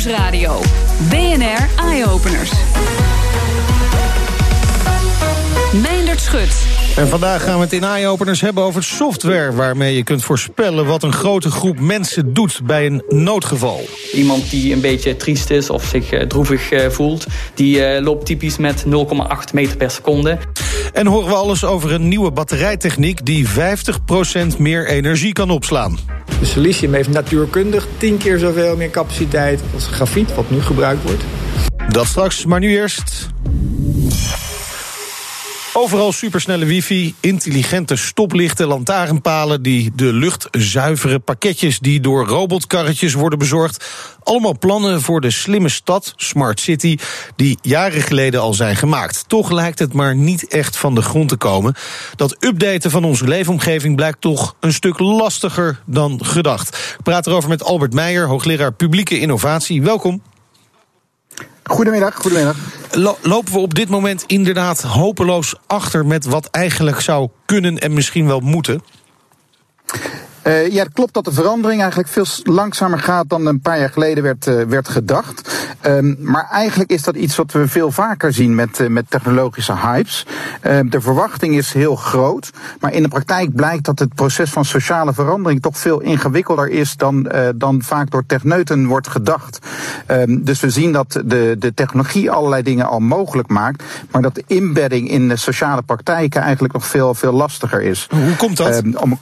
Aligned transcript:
Nieuwsradio. 0.00 0.60
BNR 1.10 1.68
Eye 1.76 2.04
Openers. 2.06 2.59
En 6.96 7.08
vandaag 7.08 7.42
gaan 7.42 7.54
we 7.54 7.60
het 7.60 7.72
in 7.72 7.84
eye-openers 7.84 8.40
hebben 8.40 8.62
over 8.62 8.82
software... 8.82 9.52
waarmee 9.52 9.94
je 9.94 10.02
kunt 10.02 10.24
voorspellen 10.24 10.86
wat 10.86 11.02
een 11.02 11.12
grote 11.12 11.50
groep 11.50 11.80
mensen 11.80 12.34
doet 12.34 12.60
bij 12.64 12.86
een 12.86 13.02
noodgeval. 13.08 13.84
Iemand 14.12 14.50
die 14.50 14.72
een 14.72 14.80
beetje 14.80 15.16
triest 15.16 15.50
is 15.50 15.70
of 15.70 15.84
zich 15.84 16.10
eh, 16.10 16.26
droevig 16.26 16.70
eh, 16.70 16.90
voelt... 16.90 17.26
die 17.54 17.84
eh, 17.84 18.02
loopt 18.02 18.26
typisch 18.26 18.56
met 18.56 18.84
0,8 18.84 18.90
meter 19.52 19.76
per 19.76 19.90
seconde. 19.90 20.38
En 20.92 21.06
horen 21.06 21.28
we 21.28 21.34
alles 21.34 21.64
over 21.64 21.92
een 21.92 22.08
nieuwe 22.08 22.30
batterijtechniek... 22.30 23.26
die 23.26 23.48
50% 23.48 23.50
meer 24.58 24.88
energie 24.88 25.32
kan 25.32 25.50
opslaan. 25.50 25.98
De 26.40 26.46
silicium 26.46 26.94
heeft 26.94 27.10
natuurkundig 27.10 27.86
10 27.96 28.16
keer 28.16 28.38
zoveel 28.38 28.76
meer 28.76 28.90
capaciteit 28.90 29.60
als 29.74 29.86
grafiet, 29.86 30.34
wat 30.34 30.50
nu 30.50 30.62
gebruikt 30.62 31.02
wordt. 31.02 31.22
Dat 31.88 32.06
straks, 32.06 32.44
maar 32.44 32.60
nu 32.60 32.68
eerst... 32.68 33.28
Overal 35.72 36.12
supersnelle 36.12 36.64
wifi, 36.64 37.14
intelligente 37.20 37.96
stoplichten, 37.96 38.66
lantaarnpalen... 38.66 39.62
die 39.62 39.90
de 39.94 40.12
lucht 40.12 40.48
zuiveren, 40.50 41.22
pakketjes 41.22 41.78
die 41.78 42.00
door 42.00 42.26
robotkarretjes 42.26 43.14
worden 43.14 43.38
bezorgd. 43.38 43.84
Allemaal 44.22 44.58
plannen 44.58 45.00
voor 45.00 45.20
de 45.20 45.30
slimme 45.30 45.68
stad, 45.68 46.12
Smart 46.16 46.60
City... 46.60 46.98
die 47.36 47.58
jaren 47.62 48.02
geleden 48.02 48.40
al 48.40 48.54
zijn 48.54 48.76
gemaakt. 48.76 49.24
Toch 49.26 49.50
lijkt 49.50 49.78
het 49.78 49.92
maar 49.92 50.14
niet 50.14 50.48
echt 50.48 50.76
van 50.76 50.94
de 50.94 51.02
grond 51.02 51.28
te 51.28 51.36
komen. 51.36 51.74
Dat 52.16 52.44
updaten 52.44 52.90
van 52.90 53.04
onze 53.04 53.28
leefomgeving 53.28 53.96
blijkt 53.96 54.20
toch 54.20 54.54
een 54.60 54.72
stuk 54.72 54.98
lastiger 54.98 55.80
dan 55.86 56.24
gedacht. 56.24 56.68
Ik 56.68 57.02
praat 57.02 57.26
erover 57.26 57.48
met 57.48 57.64
Albert 57.64 57.92
Meijer, 57.92 58.26
hoogleraar 58.26 58.72
publieke 58.72 59.20
innovatie. 59.20 59.82
Welkom. 59.82 60.22
Goedemiddag, 61.62 62.14
goedemiddag. 62.14 62.56
lopen 63.22 63.52
we 63.52 63.58
op 63.58 63.74
dit 63.74 63.88
moment 63.88 64.24
inderdaad 64.26 64.82
hopeloos 64.82 65.54
achter 65.66 66.06
met 66.06 66.24
wat 66.24 66.48
eigenlijk 66.50 67.00
zou 67.00 67.28
kunnen 67.44 67.78
en 67.78 67.92
misschien 67.92 68.26
wel 68.26 68.40
moeten? 68.40 68.82
Uh, 70.50 70.72
ja, 70.72 70.82
het 70.82 70.92
klopt 70.92 71.14
dat 71.14 71.24
de 71.24 71.32
verandering 71.32 71.80
eigenlijk 71.80 72.10
veel 72.10 72.26
langzamer 72.42 72.98
gaat 72.98 73.28
dan 73.28 73.46
een 73.46 73.60
paar 73.60 73.78
jaar 73.78 73.90
geleden 73.90 74.22
werd, 74.22 74.46
uh, 74.46 74.62
werd 74.62 74.88
gedacht. 74.88 75.68
Um, 75.86 76.16
maar 76.18 76.48
eigenlijk 76.50 76.90
is 76.90 77.02
dat 77.02 77.16
iets 77.16 77.36
wat 77.36 77.52
we 77.52 77.68
veel 77.68 77.90
vaker 77.90 78.32
zien 78.32 78.54
met, 78.54 78.80
uh, 78.80 78.88
met 78.88 79.10
technologische 79.10 79.76
hypes. 79.76 80.26
de 80.84 81.00
verwachting 81.00 81.56
is 81.56 81.72
heel 81.72 81.96
groot, 81.96 82.50
maar 82.80 82.92
in 82.92 83.02
de 83.02 83.08
praktijk 83.08 83.54
blijkt 83.54 83.84
dat 83.84 83.98
het 83.98 84.14
proces 84.14 84.50
van 84.50 84.64
sociale 84.64 85.14
verandering 85.14 85.62
toch 85.62 85.78
veel 85.78 86.00
ingewikkelder 86.00 86.68
is 86.68 86.96
dan, 86.96 87.32
dan 87.56 87.82
vaak 87.82 88.10
door 88.10 88.26
techneuten 88.26 88.86
wordt 88.86 89.08
gedacht. 89.08 89.58
Um, 90.06 90.44
dus 90.44 90.60
we 90.60 90.70
zien 90.70 90.92
dat 90.92 91.20
de, 91.24 91.56
de 91.58 91.74
technologie 91.74 92.30
allerlei 92.30 92.62
dingen 92.62 92.86
al 92.86 93.00
mogelijk 93.00 93.48
maakt, 93.48 93.84
maar 94.10 94.22
dat 94.22 94.34
de 94.34 94.44
inbedding 94.46 95.10
in 95.10 95.28
de 95.28 95.36
sociale 95.36 95.82
praktijken 95.82 96.42
eigenlijk 96.42 96.72
nog 96.72 96.86
veel, 96.86 97.14
veel 97.14 97.32
lastiger 97.32 97.82
is. 97.82 98.08
Hoe 98.10 98.36
komt 98.36 98.56
dat? 98.56 98.84
Um, 98.84 98.96
om, 98.96 99.18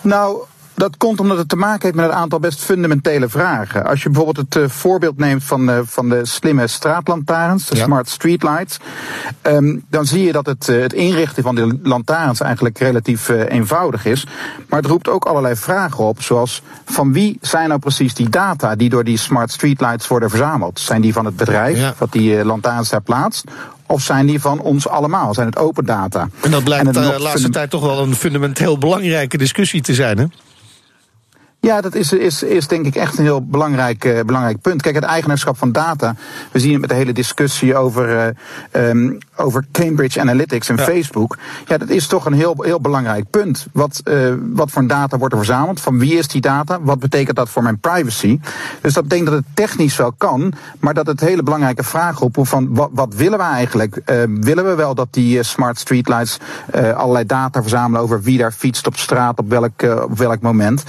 nou, 0.00 0.44
dat 0.78 0.96
komt 0.96 1.20
omdat 1.20 1.38
het 1.38 1.48
te 1.48 1.56
maken 1.56 1.82
heeft 1.82 1.94
met 1.94 2.04
een 2.04 2.12
aantal 2.12 2.38
best 2.38 2.64
fundamentele 2.64 3.28
vragen. 3.28 3.86
Als 3.86 4.02
je 4.02 4.10
bijvoorbeeld 4.10 4.54
het 4.54 4.62
uh, 4.62 4.68
voorbeeld 4.68 5.18
neemt 5.18 5.44
van, 5.44 5.70
uh, 5.70 5.78
van 5.84 6.08
de 6.08 6.26
slimme 6.26 6.66
straatlantaarns, 6.66 7.66
de 7.66 7.76
ja. 7.76 7.84
smart 7.84 8.08
streetlights, 8.08 8.78
um, 9.42 9.84
dan 9.90 10.06
zie 10.06 10.24
je 10.24 10.32
dat 10.32 10.46
het, 10.46 10.68
uh, 10.68 10.82
het 10.82 10.92
inrichten 10.92 11.42
van 11.42 11.54
die 11.54 11.80
lantaarns 11.82 12.40
eigenlijk 12.40 12.78
relatief 12.78 13.28
eenvoudig 13.28 14.04
is. 14.04 14.26
Maar 14.68 14.80
het 14.80 14.90
roept 14.90 15.08
ook 15.08 15.24
allerlei 15.24 15.56
vragen 15.56 16.04
op, 16.04 16.22
zoals 16.22 16.62
van 16.84 17.12
wie 17.12 17.38
zijn 17.40 17.68
nou 17.68 17.80
precies 17.80 18.14
die 18.14 18.28
data 18.28 18.76
die 18.76 18.88
door 18.88 19.04
die 19.04 19.18
smart 19.18 19.50
streetlights 19.50 20.08
worden 20.08 20.30
verzameld? 20.30 20.80
Zijn 20.80 21.00
die 21.00 21.12
van 21.12 21.24
het 21.24 21.36
bedrijf 21.36 21.78
ja. 21.78 21.94
dat 21.98 22.12
die 22.12 22.44
lantaarns 22.44 22.88
daar 22.88 23.02
plaatst? 23.02 23.44
Of 23.88 24.02
zijn 24.02 24.26
die 24.26 24.40
van 24.40 24.60
ons 24.60 24.88
allemaal? 24.88 25.34
Zijn 25.34 25.46
het 25.46 25.58
open 25.58 25.84
data? 25.84 26.28
En 26.42 26.50
dat 26.50 26.64
blijkt 26.64 26.94
de 26.94 27.16
laatste 27.18 27.50
tijd 27.50 27.70
toch 27.70 27.80
wel 27.82 28.02
een 28.02 28.14
fundamenteel 28.14 28.78
belangrijke 28.78 29.38
discussie 29.38 29.80
te 29.80 29.94
zijn, 29.94 30.18
hè? 30.18 30.24
Ja, 31.60 31.80
dat 31.80 31.94
is, 31.94 32.12
is, 32.12 32.42
is 32.42 32.68
denk 32.68 32.86
ik 32.86 32.94
echt 32.94 33.18
een 33.18 33.24
heel 33.24 33.46
belangrijk, 33.46 34.04
uh, 34.04 34.20
belangrijk 34.20 34.60
punt. 34.60 34.82
Kijk, 34.82 34.94
het 34.94 35.04
eigenaarschap 35.04 35.58
van 35.58 35.72
data. 35.72 36.14
We 36.52 36.58
zien 36.58 36.72
het 36.72 36.80
met 36.80 36.90
de 36.90 36.96
hele 36.96 37.12
discussie 37.12 37.76
over, 37.76 38.34
uh, 38.72 38.88
um, 38.88 39.18
over 39.36 39.66
Cambridge 39.72 40.20
Analytics 40.20 40.68
en 40.68 40.76
ja. 40.76 40.82
Facebook. 40.82 41.36
Ja, 41.66 41.78
dat 41.78 41.88
is 41.88 42.06
toch 42.06 42.26
een 42.26 42.32
heel, 42.32 42.56
heel 42.58 42.80
belangrijk 42.80 43.30
punt. 43.30 43.66
Wat, 43.72 44.00
uh, 44.04 44.34
wat 44.52 44.70
voor 44.70 44.86
data 44.86 45.18
wordt 45.18 45.34
er 45.34 45.40
verzameld? 45.40 45.80
Van 45.80 45.98
wie 45.98 46.18
is 46.18 46.28
die 46.28 46.40
data? 46.40 46.80
Wat 46.80 46.98
betekent 46.98 47.36
dat 47.36 47.48
voor 47.48 47.62
mijn 47.62 47.78
privacy? 47.78 48.40
Dus 48.80 48.92
dat 48.92 49.10
denk 49.10 49.24
dat 49.26 49.34
het 49.34 49.44
technisch 49.54 49.96
wel 49.96 50.12
kan, 50.12 50.52
maar 50.78 50.94
dat 50.94 51.06
het 51.06 51.20
hele 51.20 51.42
belangrijke 51.42 51.84
vraag 51.84 52.20
oproept 52.20 52.48
van 52.48 52.74
wat, 52.74 52.90
wat 52.92 53.14
willen 53.14 53.38
we 53.38 53.44
eigenlijk? 53.44 54.00
willen 54.40 54.64
we 54.64 54.74
wel 54.74 54.94
dat 54.94 55.08
die 55.10 55.42
smart 55.42 55.78
streetlights 55.78 56.38
allerlei 56.94 57.26
data 57.26 57.60
verzamelen 57.60 58.00
over 58.00 58.22
wie 58.22 58.38
daar 58.38 58.52
fietst 58.52 58.86
op 58.86 58.96
straat 58.96 59.38
op 59.38 59.48
welk, 59.48 59.82
op 59.82 60.18
welk 60.18 60.40
moment? 60.40 60.84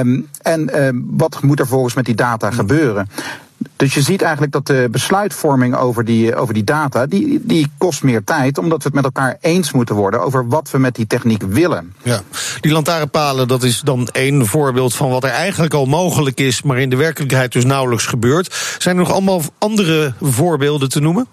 Um, 0.00 0.28
en 0.42 0.70
uh, 0.74 0.88
wat 1.16 1.42
moet 1.42 1.60
er 1.60 1.66
volgens 1.66 1.94
met 1.94 2.04
die 2.04 2.14
data 2.14 2.50
gebeuren? 2.50 3.08
Dus 3.76 3.94
je 3.94 4.02
ziet 4.02 4.22
eigenlijk 4.22 4.52
dat 4.52 4.66
de 4.66 4.88
besluitvorming 4.90 5.76
over 5.76 6.04
die, 6.04 6.36
over 6.36 6.54
die 6.54 6.64
data, 6.64 7.06
die, 7.06 7.40
die 7.42 7.70
kost 7.78 8.02
meer 8.02 8.24
tijd, 8.24 8.58
omdat 8.58 8.78
we 8.78 8.84
het 8.84 8.94
met 8.94 9.04
elkaar 9.04 9.36
eens 9.40 9.72
moeten 9.72 9.94
worden 9.94 10.20
over 10.20 10.48
wat 10.48 10.70
we 10.70 10.78
met 10.78 10.94
die 10.94 11.06
techniek 11.06 11.42
willen. 11.42 11.94
Ja, 12.02 12.20
die 12.60 12.72
lantaarnpalen, 12.72 13.48
dat 13.48 13.62
is 13.62 13.80
dan 13.80 14.08
één 14.12 14.46
voorbeeld 14.46 14.94
van 14.94 15.10
wat 15.10 15.24
er 15.24 15.30
eigenlijk 15.30 15.74
al 15.74 15.86
mogelijk 15.86 16.40
is, 16.40 16.62
maar 16.62 16.78
in 16.78 16.90
de 16.90 16.96
werkelijkheid 16.96 17.52
dus 17.52 17.64
nauwelijks 17.64 18.06
gebeurt. 18.06 18.76
Zijn 18.78 18.96
er 18.96 19.02
nog 19.02 19.12
allemaal 19.12 19.42
andere 19.58 20.14
voorbeelden 20.20 20.88
te 20.88 21.00
noemen? 21.00 21.26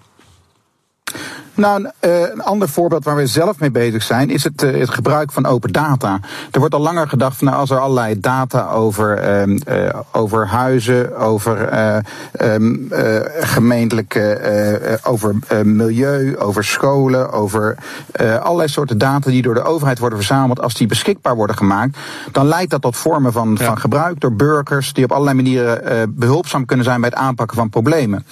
Nou, 1.58 1.84
een, 1.84 2.10
uh, 2.10 2.20
een 2.20 2.42
ander 2.42 2.68
voorbeeld 2.68 3.04
waar 3.04 3.16
we 3.16 3.26
zelf 3.26 3.58
mee 3.58 3.70
bezig 3.70 4.02
zijn, 4.02 4.30
is 4.30 4.44
het, 4.44 4.62
uh, 4.62 4.80
het 4.80 4.90
gebruik 4.90 5.32
van 5.32 5.46
open 5.46 5.72
data. 5.72 6.20
Er 6.50 6.58
wordt 6.58 6.74
al 6.74 6.80
langer 6.80 7.08
gedacht 7.08 7.36
van 7.36 7.46
nou, 7.46 7.58
als 7.58 7.70
er 7.70 7.78
allerlei 7.78 8.20
data 8.20 8.70
over, 8.70 9.46
uh, 9.48 9.88
over 10.12 10.46
huizen, 10.46 11.16
over 11.16 11.68
um, 12.42 12.88
gemeentelijke, 13.40 15.00
over 15.02 15.34
milieu, 15.64 16.36
over 16.38 16.64
scholen, 16.64 17.32
over 17.32 17.76
allerlei 18.42 18.68
soorten 18.68 18.98
data 18.98 19.30
die 19.30 19.42
door 19.42 19.54
de 19.54 19.62
overheid 19.62 19.98
worden 19.98 20.18
verzameld, 20.18 20.60
als 20.60 20.74
die 20.74 20.86
beschikbaar 20.86 21.36
worden 21.36 21.56
gemaakt, 21.56 21.98
dan 22.32 22.46
leidt 22.46 22.70
dat 22.70 22.82
tot 22.82 22.96
vormen 22.96 23.32
van, 23.32 23.56
ja. 23.58 23.64
van 23.64 23.78
gebruik 23.78 24.20
door 24.20 24.32
burgers 24.32 24.92
die 24.92 25.04
op 25.04 25.12
allerlei 25.12 25.36
manieren 25.36 26.14
behulpzaam 26.18 26.64
kunnen 26.64 26.84
zijn 26.84 27.00
bij 27.00 27.10
het 27.10 27.18
aanpakken 27.18 27.56
van 27.56 27.70
problemen. 27.70 28.24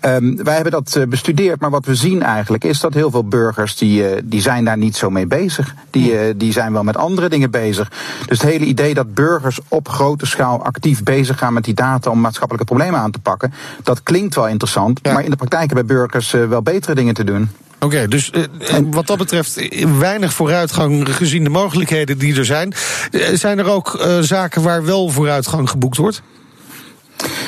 Um, 0.00 0.44
wij 0.44 0.54
hebben 0.54 0.72
dat 0.72 0.98
bestudeerd, 1.08 1.60
maar 1.60 1.70
wat 1.70 1.84
we 1.84 1.94
zien 1.94 2.22
eigenlijk 2.22 2.64
is 2.64 2.80
dat 2.80 2.94
heel 2.94 3.10
veel 3.10 3.24
burgers 3.24 3.76
die, 3.76 4.02
uh, 4.02 4.16
die 4.24 4.40
zijn 4.40 4.64
daar 4.64 4.78
niet 4.78 4.96
zo 4.96 5.10
mee 5.10 5.26
bezig. 5.26 5.74
Die, 5.90 6.12
uh, 6.12 6.20
die 6.36 6.52
zijn 6.52 6.72
wel 6.72 6.82
met 6.82 6.96
andere 6.96 7.28
dingen 7.28 7.50
bezig. 7.50 7.92
Dus 8.26 8.40
het 8.40 8.50
hele 8.50 8.64
idee 8.64 8.94
dat 8.94 9.14
burgers 9.14 9.60
op 9.68 9.88
grote 9.88 10.26
schaal 10.26 10.64
actief 10.64 11.02
bezig 11.02 11.38
gaan 11.38 11.52
met 11.52 11.64
die 11.64 11.74
data 11.74 12.10
om 12.10 12.20
maatschappelijke 12.20 12.66
problemen 12.66 13.00
aan 13.00 13.10
te 13.10 13.18
pakken, 13.18 13.52
dat 13.82 14.02
klinkt 14.02 14.34
wel 14.34 14.48
interessant. 14.48 15.00
Ja. 15.02 15.12
Maar 15.12 15.24
in 15.24 15.30
de 15.30 15.36
praktijk 15.36 15.66
hebben 15.66 15.86
burgers 15.86 16.30
wel 16.30 16.62
betere 16.62 16.94
dingen 16.94 17.14
te 17.14 17.24
doen. 17.24 17.50
Oké, 17.74 17.86
okay, 17.86 18.06
dus 18.06 18.32
wat 18.90 19.06
dat 19.06 19.18
betreft 19.18 19.68
weinig 19.98 20.32
vooruitgang 20.32 21.16
gezien 21.16 21.44
de 21.44 21.50
mogelijkheden 21.50 22.18
die 22.18 22.36
er 22.36 22.44
zijn. 22.44 22.74
Zijn 23.32 23.58
er 23.58 23.66
ook 23.66 24.18
zaken 24.20 24.62
waar 24.62 24.84
wel 24.84 25.08
vooruitgang 25.08 25.70
geboekt 25.70 25.96
wordt? 25.96 26.22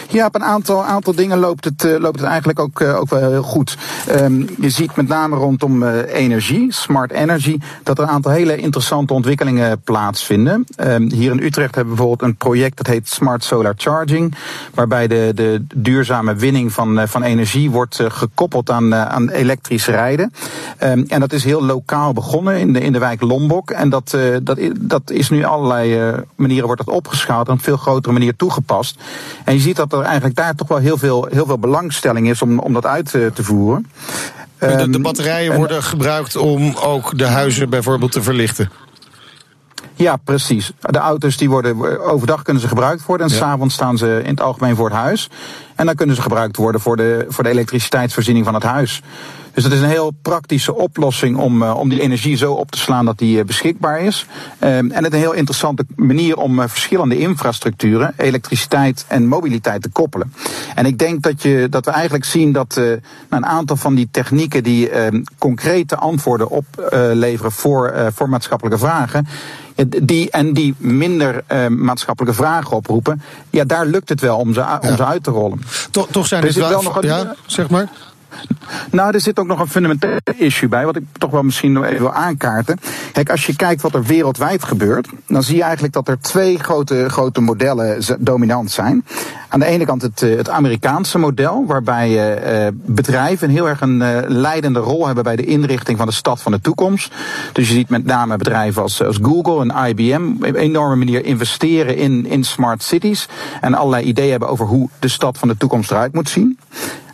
Ja, 0.09 0.27
op 0.27 0.35
een 0.35 0.45
aantal, 0.45 0.85
aantal 0.85 1.15
dingen 1.15 1.39
loopt 1.39 1.65
het, 1.65 1.85
uh, 1.85 1.99
loopt 1.99 2.19
het 2.21 2.29
eigenlijk 2.29 2.59
ook, 2.59 2.81
uh, 2.81 3.01
ook 3.01 3.11
wel 3.11 3.31
heel 3.31 3.43
goed. 3.43 3.77
Um, 4.11 4.49
je 4.61 4.71
ziet 4.71 4.97
met 4.97 5.09
name 5.09 5.37
rondom 5.37 5.83
uh, 5.83 6.15
energie, 6.15 6.73
smart 6.73 7.11
energy, 7.11 7.59
dat 7.83 7.99
er 7.99 8.05
een 8.05 8.11
aantal 8.11 8.33
hele 8.33 8.57
interessante 8.57 9.13
ontwikkelingen 9.13 9.81
plaatsvinden. 9.81 10.65
Um, 10.77 11.13
hier 11.13 11.31
in 11.31 11.43
Utrecht 11.43 11.75
hebben 11.75 11.95
we 11.95 12.01
bijvoorbeeld 12.01 12.31
een 12.31 12.37
project 12.37 12.77
dat 12.77 12.87
heet 12.87 13.09
Smart 13.09 13.45
Solar 13.45 13.75
Charging, 13.77 14.35
waarbij 14.75 15.07
de, 15.07 15.33
de 15.35 15.65
duurzame 15.75 16.35
winning 16.35 16.73
van, 16.73 17.09
van 17.09 17.23
energie 17.23 17.71
wordt 17.71 18.01
gekoppeld 18.09 18.71
aan, 18.71 18.95
aan 18.95 19.29
elektrisch 19.29 19.87
rijden. 19.87 20.33
Um, 20.83 21.05
en 21.09 21.21
dat 21.21 21.33
is 21.33 21.45
heel 21.45 21.65
lokaal 21.65 22.13
begonnen 22.13 22.59
in 22.59 22.73
de, 22.73 22.81
in 22.81 22.93
de 22.93 22.99
wijk 22.99 23.21
Lombok. 23.21 23.71
En 23.71 23.89
dat, 23.89 24.17
dat, 24.43 24.59
dat 24.81 25.11
is 25.11 25.31
nu 25.31 25.45
allerlei 25.45 26.15
manieren 26.37 26.67
wordt 26.67 26.87
dat 26.87 26.95
opgeschaald 26.95 27.47
en 27.49 27.53
op 27.53 27.63
veel 27.63 27.77
grotere 27.77 28.13
manier 28.13 28.37
toegepast. 28.37 28.99
En 29.45 29.55
je 29.55 29.61
ziet 29.61 29.70
dat 29.77 29.93
er 29.93 30.01
eigenlijk 30.01 30.37
daar 30.37 30.55
toch 30.55 30.69
wel 30.69 30.79
heel 30.79 30.99
veel, 30.99 31.27
heel 31.31 31.47
veel 31.47 31.59
belangstelling 31.59 32.29
is 32.29 32.43
om, 32.43 32.59
om 32.59 32.73
dat 32.73 32.87
uit 32.87 33.11
te 33.11 33.33
voeren. 33.35 33.87
De, 34.59 34.67
de 34.67 34.73
ehm, 34.73 35.03
batterijen 35.03 35.57
worden 35.57 35.83
gebruikt 35.83 36.37
om 36.37 36.75
ook 36.77 37.19
de 37.19 37.27
huizen 37.27 37.71
bijvoorbeeld 37.71 38.13
te 38.13 38.23
verlichten. 38.23 38.71
Ja, 39.95 40.17
precies. 40.17 40.73
De 40.81 40.99
auto's 40.99 41.37
die 41.37 41.51
worden 41.51 42.01
overdag 42.01 42.43
kunnen 42.43 42.63
ze 42.63 42.69
gebruikt 42.69 43.07
worden 43.07 43.27
en 43.27 43.33
ja. 43.33 43.39
s'avonds 43.39 43.75
staan 43.75 43.99
ze 43.99 44.21
in 44.25 44.31
het 44.31 44.41
algemeen 44.41 44.77
voor 44.77 44.89
het 44.89 44.99
huis. 44.99 45.31
En 45.75 45.87
dan 45.87 45.95
kunnen 45.95 46.17
ze 46.17 46.23
gebruikt 46.23 46.57
worden 46.57 46.81
voor 46.81 46.97
de, 46.97 47.27
voor 47.29 47.45
de 47.45 47.51
elektriciteitsvoorziening 47.51 48.45
van 48.45 48.55
het 48.55 48.63
huis. 48.63 49.03
Dus 49.55 49.63
dat 49.63 49.73
is 49.73 49.81
een 49.81 49.89
heel 49.89 50.13
praktische 50.23 50.75
oplossing 50.75 51.37
om, 51.37 51.63
om 51.63 51.89
die 51.89 52.01
energie 52.01 52.37
zo 52.37 52.53
op 52.53 52.71
te 52.71 52.79
slaan 52.79 53.05
dat 53.05 53.19
die 53.19 53.45
beschikbaar 53.45 54.01
is. 54.01 54.27
Ehm, 54.59 54.91
en 54.91 55.05
het 55.05 55.07
is 55.07 55.13
een 55.13 55.25
heel 55.25 55.33
interessante 55.33 55.85
manier 55.97 56.37
om 56.37 56.69
verschillende 56.69 57.19
infrastructuren, 57.19 58.15
elektriciteit 58.17 59.05
en 59.09 59.27
mobiliteit 59.27 59.83
te 59.83 59.89
koppelen. 59.89 60.33
En 60.75 60.87
ik 60.87 60.99
denk 60.99 61.23
dat, 61.23 61.43
je, 61.43 61.67
dat 61.71 61.85
we 61.85 61.91
eigenlijk 61.91 62.25
zien 62.25 62.53
dat 62.53 62.77
uh, 62.79 62.93
een 63.29 63.47
aantal 63.47 63.77
van 63.77 63.95
die 63.95 64.09
technieken 64.11 64.63
die 64.63 64.91
uh, 64.91 65.23
concrete 65.39 65.97
antwoorden 65.97 66.49
opleveren 66.49 67.53
voor, 67.53 68.11
voor 68.15 68.29
maatschappelijke 68.29 68.79
vragen. 68.79 69.27
Die, 70.03 70.31
en 70.31 70.53
die 70.53 70.75
minder 70.79 71.45
maatschappelijke 71.69 72.37
vragen 72.37 72.77
oproepen. 72.77 73.23
Ja, 73.51 73.65
daar 73.65 73.87
lukt 73.87 74.09
het 74.09 74.21
wel 74.21 74.39
om 74.39 74.55
ze, 74.55 74.65
om 74.81 74.97
ze 74.97 75.05
uit 75.05 75.25
te 75.25 75.31
rollen. 75.31 75.63
Toch, 75.91 76.07
toch 76.11 76.27
zijn 76.27 76.45
er 76.45 76.55
wel, 76.55 76.69
wel 76.69 76.83
nog 76.83 76.97
een, 76.97 77.09
ja, 77.09 77.35
zeg 77.47 77.71
maar. 77.71 77.89
Nou, 78.91 79.15
er 79.15 79.21
zit 79.21 79.39
ook 79.39 79.47
nog 79.47 79.61
een 79.61 79.69
fundamenteel 79.69 80.19
issue 80.37 80.69
bij, 80.69 80.85
wat 80.85 80.97
ik 80.97 81.05
toch 81.13 81.31
wel 81.31 81.43
misschien 81.43 81.73
nog 81.73 81.85
even 81.85 81.99
wil 81.99 82.13
aankaarten. 82.13 82.79
Kijk, 83.13 83.31
als 83.31 83.47
je 83.47 83.57
kijkt 83.57 83.83
wat 83.83 83.95
er 83.95 84.03
wereldwijd 84.03 84.65
gebeurt, 84.65 85.09
dan 85.27 85.43
zie 85.43 85.57
je 85.57 85.63
eigenlijk 85.63 85.93
dat 85.93 86.09
er 86.09 86.21
twee 86.21 86.59
grote, 86.59 87.09
grote 87.09 87.41
modellen 87.41 88.03
dominant 88.19 88.71
zijn. 88.71 89.05
Aan 89.49 89.61
de 89.61 89.67
ene 89.67 89.85
kant 89.85 90.03
het, 90.03 90.23
eh, 90.23 90.37
het 90.37 90.49
Amerikaanse 90.49 91.19
model, 91.19 91.65
waarbij 91.67 92.11
uh, 92.65 92.69
bedrijven 92.73 93.51
heel 93.51 93.69
erg 93.69 93.81
een 93.81 94.01
uh, 94.01 94.19
leidende 94.27 94.79
rol 94.79 95.07
hebben 95.07 95.25
bij 95.25 95.37
de 95.37 95.45
inrichting 95.45 95.99
van 95.99 96.07
de 96.07 96.13
stad 96.13 96.43
van 96.43 96.53
de 96.53 96.61
toekomst. 96.61 97.15
Dus 97.53 97.69
je 97.69 97.75
ziet 97.75 97.89
met 97.89 98.05
name 98.05 98.37
bedrijven 98.37 98.83
als, 98.83 99.03
als 99.03 99.19
Google 99.23 99.61
en 99.61 99.89
IBM 99.89 100.33
op 100.37 100.45
een 100.45 100.55
enorme 100.55 100.97
manier 100.97 101.25
investeren 101.25 101.97
in, 101.97 102.27
in 102.27 102.45
smart 102.45 102.83
cities 102.83 103.29
en 103.61 103.75
allerlei 103.75 104.05
ideeën 104.05 104.31
hebben 104.31 104.49
over 104.49 104.67
hoe 104.67 104.89
de 104.99 105.09
stad 105.09 105.39
van 105.39 105.49
de 105.49 105.57
toekomst 105.57 105.91
eruit 105.91 106.15
moet 106.15 106.29
zien. 106.29 106.59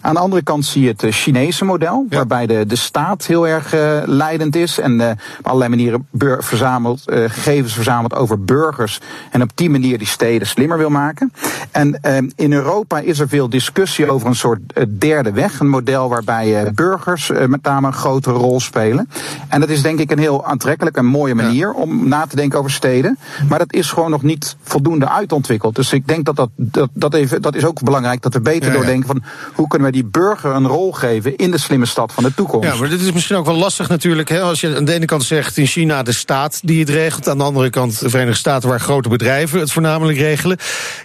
Aan 0.07 0.15
de 0.15 0.21
andere 0.21 0.43
kant 0.43 0.65
zie 0.65 0.83
je 0.83 0.95
het 0.97 1.15
Chinese 1.15 1.65
model, 1.65 2.07
waarbij 2.09 2.47
de, 2.47 2.67
de 2.67 2.77
staat 2.77 3.27
heel 3.27 3.49
erg 3.49 3.75
uh, 3.75 4.03
leidend 4.05 4.57
is 4.57 4.79
en 4.79 5.01
uh, 5.01 5.11
op 5.39 5.47
allerlei 5.47 5.71
manieren 5.71 6.07
verzamelt, 6.43 7.03
uh, 7.07 7.17
gegevens 7.17 7.75
verzamelt 7.75 8.15
over 8.15 8.45
burgers 8.45 9.01
en 9.31 9.43
op 9.43 9.51
die 9.55 9.71
manier 9.71 9.99
die 9.99 10.07
steden 10.07 10.47
slimmer 10.47 10.79
wil 10.79 10.91
maken. 10.91 11.33
En 11.71 12.01
in 12.37 12.53
Europa 12.53 12.99
is 12.99 13.19
er 13.19 13.29
veel 13.29 13.49
discussie 13.49 14.11
over 14.11 14.29
een 14.29 14.35
soort 14.35 14.61
derde 14.89 15.33
weg, 15.33 15.61
een 15.61 15.69
model 15.69 16.09
waarbij 16.09 16.73
burgers 16.75 17.31
met 17.47 17.63
name 17.63 17.87
een 17.87 17.93
grotere 17.93 18.39
rol 18.39 18.61
spelen. 18.61 19.09
En 19.49 19.61
dat 19.61 19.69
is 19.69 19.83
denk 19.83 19.99
ik 19.99 20.11
een 20.11 20.19
heel 20.19 20.45
aantrekkelijke 20.45 20.99
en 20.99 21.07
mooie 21.07 21.35
manier 21.35 21.73
om 21.73 22.09
na 22.09 22.27
te 22.27 22.37
denken 22.37 22.59
over 22.59 22.71
steden. 22.71 23.19
Maar 23.49 23.59
dat 23.59 23.73
is 23.73 23.91
gewoon 23.91 24.11
nog 24.11 24.23
niet 24.23 24.57
voldoende 24.63 25.09
uitontwikkeld. 25.09 25.75
Dus 25.75 25.93
ik 25.93 26.09
denk 26.09 26.25
dat 26.25 26.37
dat, 26.37 26.51
dat, 26.57 26.91
dat, 26.93 27.15
even, 27.15 27.43
dat 27.43 27.55
is 27.55 27.65
ook 27.65 27.83
belangrijk 27.83 28.23
dat 28.23 28.35
we 28.35 28.41
beter 28.41 28.69
ja, 28.69 28.75
doordenken 28.75 29.07
van 29.07 29.23
hoe 29.55 29.69
kunnen 29.69 29.89
we 29.89 29.96
die 29.97 30.05
burger 30.05 30.55
een 30.55 30.67
rol 30.67 30.93
geven 30.93 31.37
in 31.37 31.51
de 31.51 31.59
slimme 31.59 31.87
stad 31.87 32.13
van 32.13 32.25
de 32.25 32.35
toekomst. 32.35 32.69
Ja, 32.69 32.75
maar 32.75 32.89
dit 32.89 33.01
is 33.01 33.13
misschien 33.13 33.37
ook 33.37 33.47
wel 33.47 33.57
lastig 33.57 33.89
natuurlijk. 33.89 34.29
Hè? 34.29 34.41
Als 34.41 34.61
je 34.61 34.77
aan 34.77 34.85
de 34.85 34.93
ene 34.93 35.05
kant 35.05 35.25
zegt 35.25 35.57
in 35.57 35.67
China 35.67 36.03
de 36.03 36.13
staat 36.13 36.61
die 36.63 36.81
het 36.81 36.89
regelt, 36.89 37.29
aan 37.29 37.39
de 37.39 37.45
andere 37.45 37.71
kant 37.71 38.01
de 38.01 38.11
Verenigde 38.11 38.39
Staten 38.39 38.69
waar 38.69 38.81
grote 38.81 39.09
bedrijven 39.09 39.61
het 39.61 39.73
voornamelijk 39.73 40.19
regelen. 40.19 40.59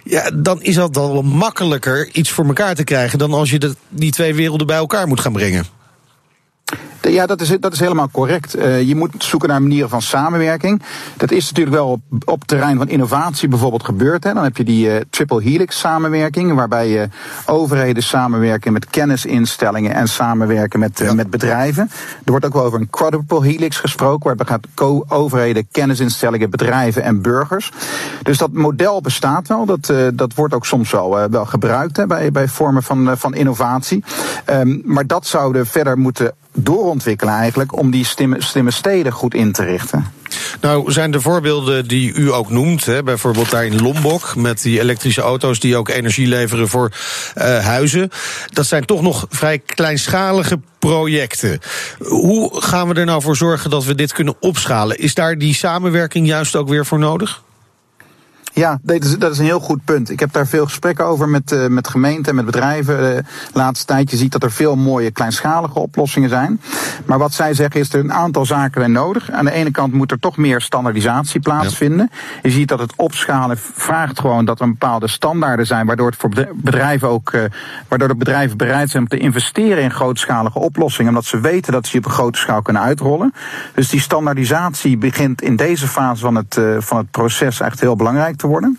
Ja, 0.04 0.30
dan 0.34 0.62
is 0.62 0.74
dat 0.74 0.94
wel 0.94 1.22
makkelijker 1.22 2.08
iets 2.12 2.30
voor 2.30 2.46
elkaar 2.46 2.74
te 2.74 2.84
krijgen 2.84 3.18
dan 3.18 3.32
als 3.32 3.50
je 3.50 3.74
die 3.88 4.10
twee 4.10 4.34
werelden 4.34 4.66
bij 4.66 4.76
elkaar 4.76 5.06
moet 5.06 5.20
gaan 5.20 5.32
brengen. 5.32 5.66
Ja, 7.08 7.26
dat 7.26 7.40
is, 7.40 7.56
dat 7.60 7.72
is 7.72 7.80
helemaal 7.80 8.08
correct. 8.10 8.56
Uh, 8.56 8.82
je 8.82 8.96
moet 8.96 9.14
zoeken 9.18 9.48
naar 9.48 9.62
manieren 9.62 9.88
van 9.88 10.02
samenwerking. 10.02 10.82
Dat 11.16 11.30
is 11.30 11.48
natuurlijk 11.48 11.76
wel 11.76 11.88
op, 11.88 12.00
op 12.24 12.38
het 12.38 12.48
terrein 12.48 12.76
van 12.76 12.88
innovatie 12.88 13.48
bijvoorbeeld 13.48 13.84
gebeurd. 13.84 14.24
Hè. 14.24 14.34
Dan 14.34 14.44
heb 14.44 14.56
je 14.56 14.64
die 14.64 14.86
uh, 14.86 14.96
triple 15.10 15.42
helix 15.42 15.78
samenwerking, 15.78 16.54
waarbij 16.54 16.88
je 16.88 17.08
overheden 17.46 18.02
samenwerken 18.02 18.72
met 18.72 18.86
kennisinstellingen 18.86 19.94
en 19.94 20.08
samenwerken 20.08 20.78
met, 20.78 21.14
met 21.14 21.30
bedrijven. 21.30 21.90
Er 22.24 22.30
wordt 22.30 22.46
ook 22.46 22.52
wel 22.52 22.64
over 22.64 22.80
een 22.80 22.90
quadruple 22.90 23.44
helix 23.44 23.76
gesproken, 23.76 24.26
waarbij 24.26 24.46
gaat 24.46 24.66
overheden, 25.08 25.68
kennisinstellingen, 25.70 26.50
bedrijven 26.50 27.02
en 27.02 27.22
burgers. 27.22 27.72
Dus 28.22 28.38
dat 28.38 28.52
model 28.52 29.00
bestaat 29.00 29.48
wel. 29.48 29.66
Dat, 29.66 29.92
dat 30.14 30.34
wordt 30.34 30.54
ook 30.54 30.66
soms 30.66 30.90
wel, 30.90 31.30
wel 31.30 31.46
gebruikt 31.46 31.96
hè, 31.96 32.06
bij, 32.06 32.30
bij 32.30 32.48
vormen 32.48 32.82
van, 32.82 33.18
van 33.18 33.34
innovatie. 33.34 34.04
Um, 34.50 34.82
maar 34.84 35.06
dat 35.06 35.26
zouden 35.26 35.66
verder 35.66 35.98
moeten 35.98 36.34
doorontwikkelen 36.92 37.34
eigenlijk 37.34 37.78
om 37.78 37.90
die 37.90 38.04
slimme, 38.04 38.42
slimme 38.42 38.70
steden 38.70 39.12
goed 39.12 39.34
in 39.34 39.52
te 39.52 39.64
richten. 39.64 40.06
Nou, 40.60 40.92
zijn 40.92 41.10
de 41.10 41.20
voorbeelden 41.20 41.88
die 41.88 42.12
u 42.12 42.32
ook 42.32 42.50
noemt, 42.50 42.84
hè, 42.84 43.02
bijvoorbeeld 43.02 43.50
daar 43.50 43.66
in 43.66 43.82
Lombok 43.82 44.36
met 44.36 44.62
die 44.62 44.80
elektrische 44.80 45.20
auto's 45.20 45.60
die 45.60 45.76
ook 45.76 45.88
energie 45.88 46.26
leveren 46.26 46.68
voor 46.68 46.92
uh, 47.34 47.58
huizen, 47.58 48.10
dat 48.50 48.66
zijn 48.66 48.84
toch 48.84 49.02
nog 49.02 49.26
vrij 49.30 49.58
kleinschalige 49.58 50.60
projecten. 50.78 51.60
Hoe 51.98 52.60
gaan 52.60 52.88
we 52.88 52.94
er 52.94 53.04
nou 53.04 53.22
voor 53.22 53.36
zorgen 53.36 53.70
dat 53.70 53.84
we 53.84 53.94
dit 53.94 54.12
kunnen 54.12 54.34
opschalen? 54.40 54.98
Is 54.98 55.14
daar 55.14 55.38
die 55.38 55.54
samenwerking 55.54 56.26
juist 56.26 56.56
ook 56.56 56.68
weer 56.68 56.86
voor 56.86 56.98
nodig? 56.98 57.42
Ja, 58.54 58.78
dat 58.82 59.04
is, 59.04 59.18
dat 59.18 59.32
is 59.32 59.38
een 59.38 59.44
heel 59.44 59.60
goed 59.60 59.84
punt. 59.84 60.10
Ik 60.10 60.20
heb 60.20 60.32
daar 60.32 60.46
veel 60.46 60.64
gesprekken 60.64 61.04
over 61.04 61.28
met, 61.28 61.52
uh, 61.52 61.66
met 61.66 61.88
gemeenten 61.88 62.24
en 62.24 62.34
met 62.34 62.44
bedrijven. 62.44 62.96
De 62.96 63.14
uh, 63.16 63.54
laatste 63.54 63.86
tijd, 63.86 64.10
je 64.10 64.16
ziet 64.16 64.32
dat 64.32 64.42
er 64.42 64.52
veel 64.52 64.76
mooie 64.76 65.10
kleinschalige 65.10 65.78
oplossingen 65.78 66.28
zijn. 66.28 66.60
Maar 67.06 67.18
wat 67.18 67.32
zij 67.32 67.54
zeggen 67.54 67.80
is 67.80 67.92
er 67.92 68.00
een 68.00 68.12
aantal 68.12 68.46
zaken 68.46 68.80
zijn 68.80 68.92
nodig. 68.92 69.30
Aan 69.30 69.44
de 69.44 69.52
ene 69.52 69.70
kant 69.70 69.92
moet 69.92 70.10
er 70.10 70.18
toch 70.18 70.36
meer 70.36 70.60
standaardisatie 70.60 71.40
plaatsvinden. 71.40 72.10
Ja. 72.12 72.18
Je 72.42 72.50
ziet 72.50 72.68
dat 72.68 72.78
het 72.78 72.92
opschalen 72.96 73.58
vraagt 73.58 74.20
gewoon 74.20 74.44
dat 74.44 74.60
er 74.60 74.66
bepaalde 74.66 75.08
standaarden 75.08 75.66
zijn, 75.66 75.86
waardoor 75.86 76.06
het 76.06 76.16
voor 76.16 76.30
bedrijven 76.54 77.08
ook, 77.08 77.32
uh, 77.32 77.42
waardoor 77.88 78.08
de 78.08 78.16
bedrijven 78.16 78.56
bereid 78.56 78.90
zijn 78.90 79.02
om 79.02 79.08
te 79.08 79.18
investeren 79.18 79.82
in 79.82 79.90
grootschalige 79.90 80.58
oplossingen, 80.58 81.10
omdat 81.10 81.24
ze 81.24 81.40
weten 81.40 81.72
dat 81.72 81.84
ze 81.84 81.90
die 81.90 82.00
op 82.00 82.06
een 82.06 82.12
grote 82.12 82.38
schaal 82.38 82.62
kunnen 82.62 82.82
uitrollen. 82.82 83.34
Dus 83.74 83.88
die 83.88 84.00
standaardisatie 84.00 84.96
begint 84.96 85.42
in 85.42 85.56
deze 85.56 85.88
fase 85.88 86.20
van 86.22 86.34
het, 86.34 86.56
uh, 86.56 86.76
van 86.78 86.96
het 86.96 87.10
proces 87.10 87.60
echt 87.60 87.80
heel 87.80 87.96
belangrijk 87.96 88.40
worden. 88.48 88.78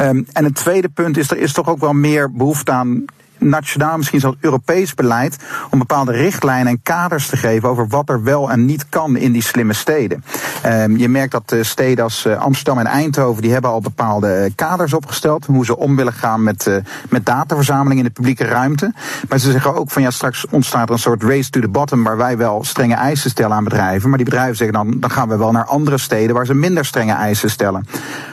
Um, 0.00 0.26
en 0.32 0.44
het 0.44 0.54
tweede 0.54 0.88
punt 0.88 1.16
is, 1.16 1.30
er 1.30 1.38
is 1.38 1.52
toch 1.52 1.68
ook 1.68 1.80
wel 1.80 1.92
meer 1.92 2.32
behoefte 2.32 2.72
aan 2.72 3.04
nationaal, 3.48 3.96
misschien 3.96 4.20
zelfs 4.20 4.36
Europees 4.40 4.94
beleid 4.94 5.36
om 5.70 5.78
bepaalde 5.78 6.12
richtlijnen 6.12 6.72
en 6.72 6.82
kaders 6.82 7.26
te 7.26 7.36
geven 7.36 7.68
over 7.68 7.88
wat 7.88 8.08
er 8.08 8.22
wel 8.22 8.50
en 8.50 8.64
niet 8.64 8.88
kan 8.88 9.16
in 9.16 9.32
die 9.32 9.42
slimme 9.42 9.72
steden. 9.72 10.24
Um, 10.66 10.96
je 10.96 11.08
merkt 11.08 11.32
dat 11.32 11.52
uh, 11.52 11.62
steden 11.62 12.04
als 12.04 12.26
uh, 12.26 12.36
Amsterdam 12.36 12.78
en 12.78 12.86
Eindhoven 12.86 13.42
die 13.42 13.52
hebben 13.52 13.70
al 13.70 13.80
bepaalde 13.80 14.44
uh, 14.44 14.50
kaders 14.54 14.94
opgesteld 14.94 15.46
hoe 15.46 15.64
ze 15.64 15.76
om 15.76 15.96
willen 15.96 16.12
gaan 16.12 16.42
met, 16.42 16.82
met 17.08 17.26
dataverzameling 17.26 17.98
in 17.98 18.06
de 18.06 18.12
publieke 18.12 18.44
ruimte. 18.44 18.92
Maar 19.28 19.38
ze 19.38 19.50
zeggen 19.50 19.74
ook 19.74 19.90
van 19.90 20.02
ja, 20.02 20.10
straks 20.10 20.46
ontstaat 20.50 20.88
er 20.88 20.94
een 20.94 20.98
soort 20.98 21.22
race 21.22 21.50
to 21.50 21.60
the 21.60 21.68
bottom 21.68 22.02
waar 22.02 22.16
wij 22.16 22.36
wel 22.36 22.64
strenge 22.64 22.94
eisen 22.94 23.30
stellen 23.30 23.56
aan 23.56 23.64
bedrijven, 23.64 24.08
maar 24.08 24.18
die 24.18 24.28
bedrijven 24.28 24.56
zeggen 24.56 24.76
dan 24.76 25.00
dan 25.00 25.10
gaan 25.10 25.28
we 25.28 25.36
wel 25.36 25.52
naar 25.52 25.64
andere 25.64 25.98
steden 25.98 26.34
waar 26.34 26.46
ze 26.46 26.54
minder 26.54 26.84
strenge 26.84 27.12
eisen 27.12 27.50
stellen. 27.50 27.86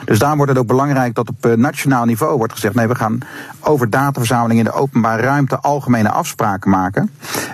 Dus 0.04 0.18
daarom 0.18 0.36
wordt 0.36 0.52
het 0.52 0.60
ook 0.60 0.66
belangrijk 0.66 1.14
dat 1.14 1.28
op 1.28 1.56
nationaal 1.56 2.04
niveau 2.04 2.36
wordt 2.36 2.52
gezegd 2.52 2.74
nee, 2.74 2.86
we 2.86 2.94
gaan 2.94 3.18
over 3.60 3.90
dataverzameling 3.90 4.58
in 4.58 4.64
de 4.64 4.72
open 4.72 5.00
openbare 5.02 5.28
ruimte 5.28 5.60
algemene 5.60 6.10
afspraken 6.10 6.70
maken. 6.70 7.10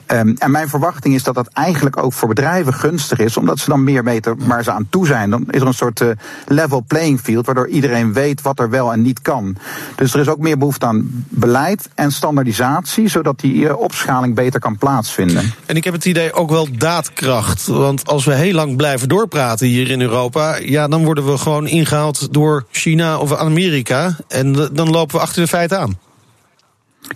Um, 0.06 0.34
en 0.38 0.50
mijn 0.50 0.68
verwachting 0.68 1.14
is 1.14 1.22
dat 1.22 1.34
dat 1.34 1.48
eigenlijk 1.48 2.02
ook 2.02 2.12
voor 2.12 2.28
bedrijven 2.28 2.74
gunstig 2.74 3.18
is, 3.18 3.36
omdat 3.36 3.58
ze 3.58 3.70
dan 3.70 3.84
meer 3.84 4.04
weten 4.04 4.46
waar 4.46 4.62
ze 4.62 4.70
aan 4.70 4.86
toe 4.90 5.06
zijn. 5.06 5.30
Dan 5.30 5.44
is 5.50 5.60
er 5.60 5.66
een 5.66 5.74
soort 5.74 6.00
uh, 6.00 6.08
level 6.46 6.84
playing 6.86 7.20
field, 7.20 7.46
waardoor 7.46 7.68
iedereen 7.68 8.12
weet 8.12 8.42
wat 8.42 8.58
er 8.58 8.70
wel 8.70 8.92
en 8.92 9.02
niet 9.02 9.22
kan. 9.22 9.56
Dus 9.96 10.14
er 10.14 10.20
is 10.20 10.28
ook 10.28 10.38
meer 10.38 10.58
behoefte 10.58 10.86
aan 10.86 11.24
beleid 11.28 11.88
en 11.94 12.12
standaardisatie, 12.12 13.08
zodat 13.08 13.40
die 13.40 13.54
uh, 13.54 13.76
opschaling 13.76 14.34
beter 14.34 14.60
kan 14.60 14.78
plaatsvinden. 14.78 15.52
En 15.66 15.76
ik 15.76 15.84
heb 15.84 15.94
het 15.94 16.04
idee 16.04 16.32
ook 16.32 16.50
wel 16.50 16.68
daadkracht. 16.78 17.66
Want 17.66 18.06
als 18.06 18.24
we 18.24 18.34
heel 18.34 18.54
lang 18.54 18.76
blijven 18.76 19.08
doorpraten 19.08 19.66
hier 19.66 19.90
in 19.90 20.00
Europa, 20.00 20.56
ja, 20.56 20.88
dan 20.88 21.04
worden 21.04 21.26
we 21.26 21.38
gewoon 21.38 21.66
ingehaald 21.66 22.32
door 22.32 22.64
China 22.70 23.18
of 23.18 23.34
Amerika. 23.34 24.16
En 24.28 24.52
dan 24.72 24.90
lopen 24.90 25.16
we 25.16 25.22
achter 25.22 25.42
de 25.42 25.48
feiten 25.48 25.78
aan. 25.80 26.07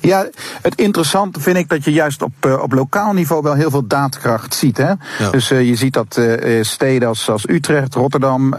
Ja, 0.01 0.27
het 0.63 0.75
interessante 0.75 1.41
vind 1.41 1.57
ik 1.57 1.69
dat 1.69 1.85
je 1.85 1.93
juist 1.93 2.23
op, 2.23 2.33
uh, 2.47 2.63
op 2.63 2.73
lokaal 2.73 3.13
niveau 3.13 3.43
wel 3.43 3.55
heel 3.55 3.71
veel 3.71 3.87
daadkracht 3.87 4.55
ziet. 4.55 4.77
Hè? 4.77 4.89
Ja. 5.19 5.31
Dus 5.31 5.51
uh, 5.51 5.69
je 5.69 5.75
ziet 5.75 5.93
dat 5.93 6.17
uh, 6.19 6.63
steden 6.63 7.09
als, 7.09 7.31
als 7.31 7.49
Utrecht, 7.49 7.95
Rotterdam, 7.95 8.55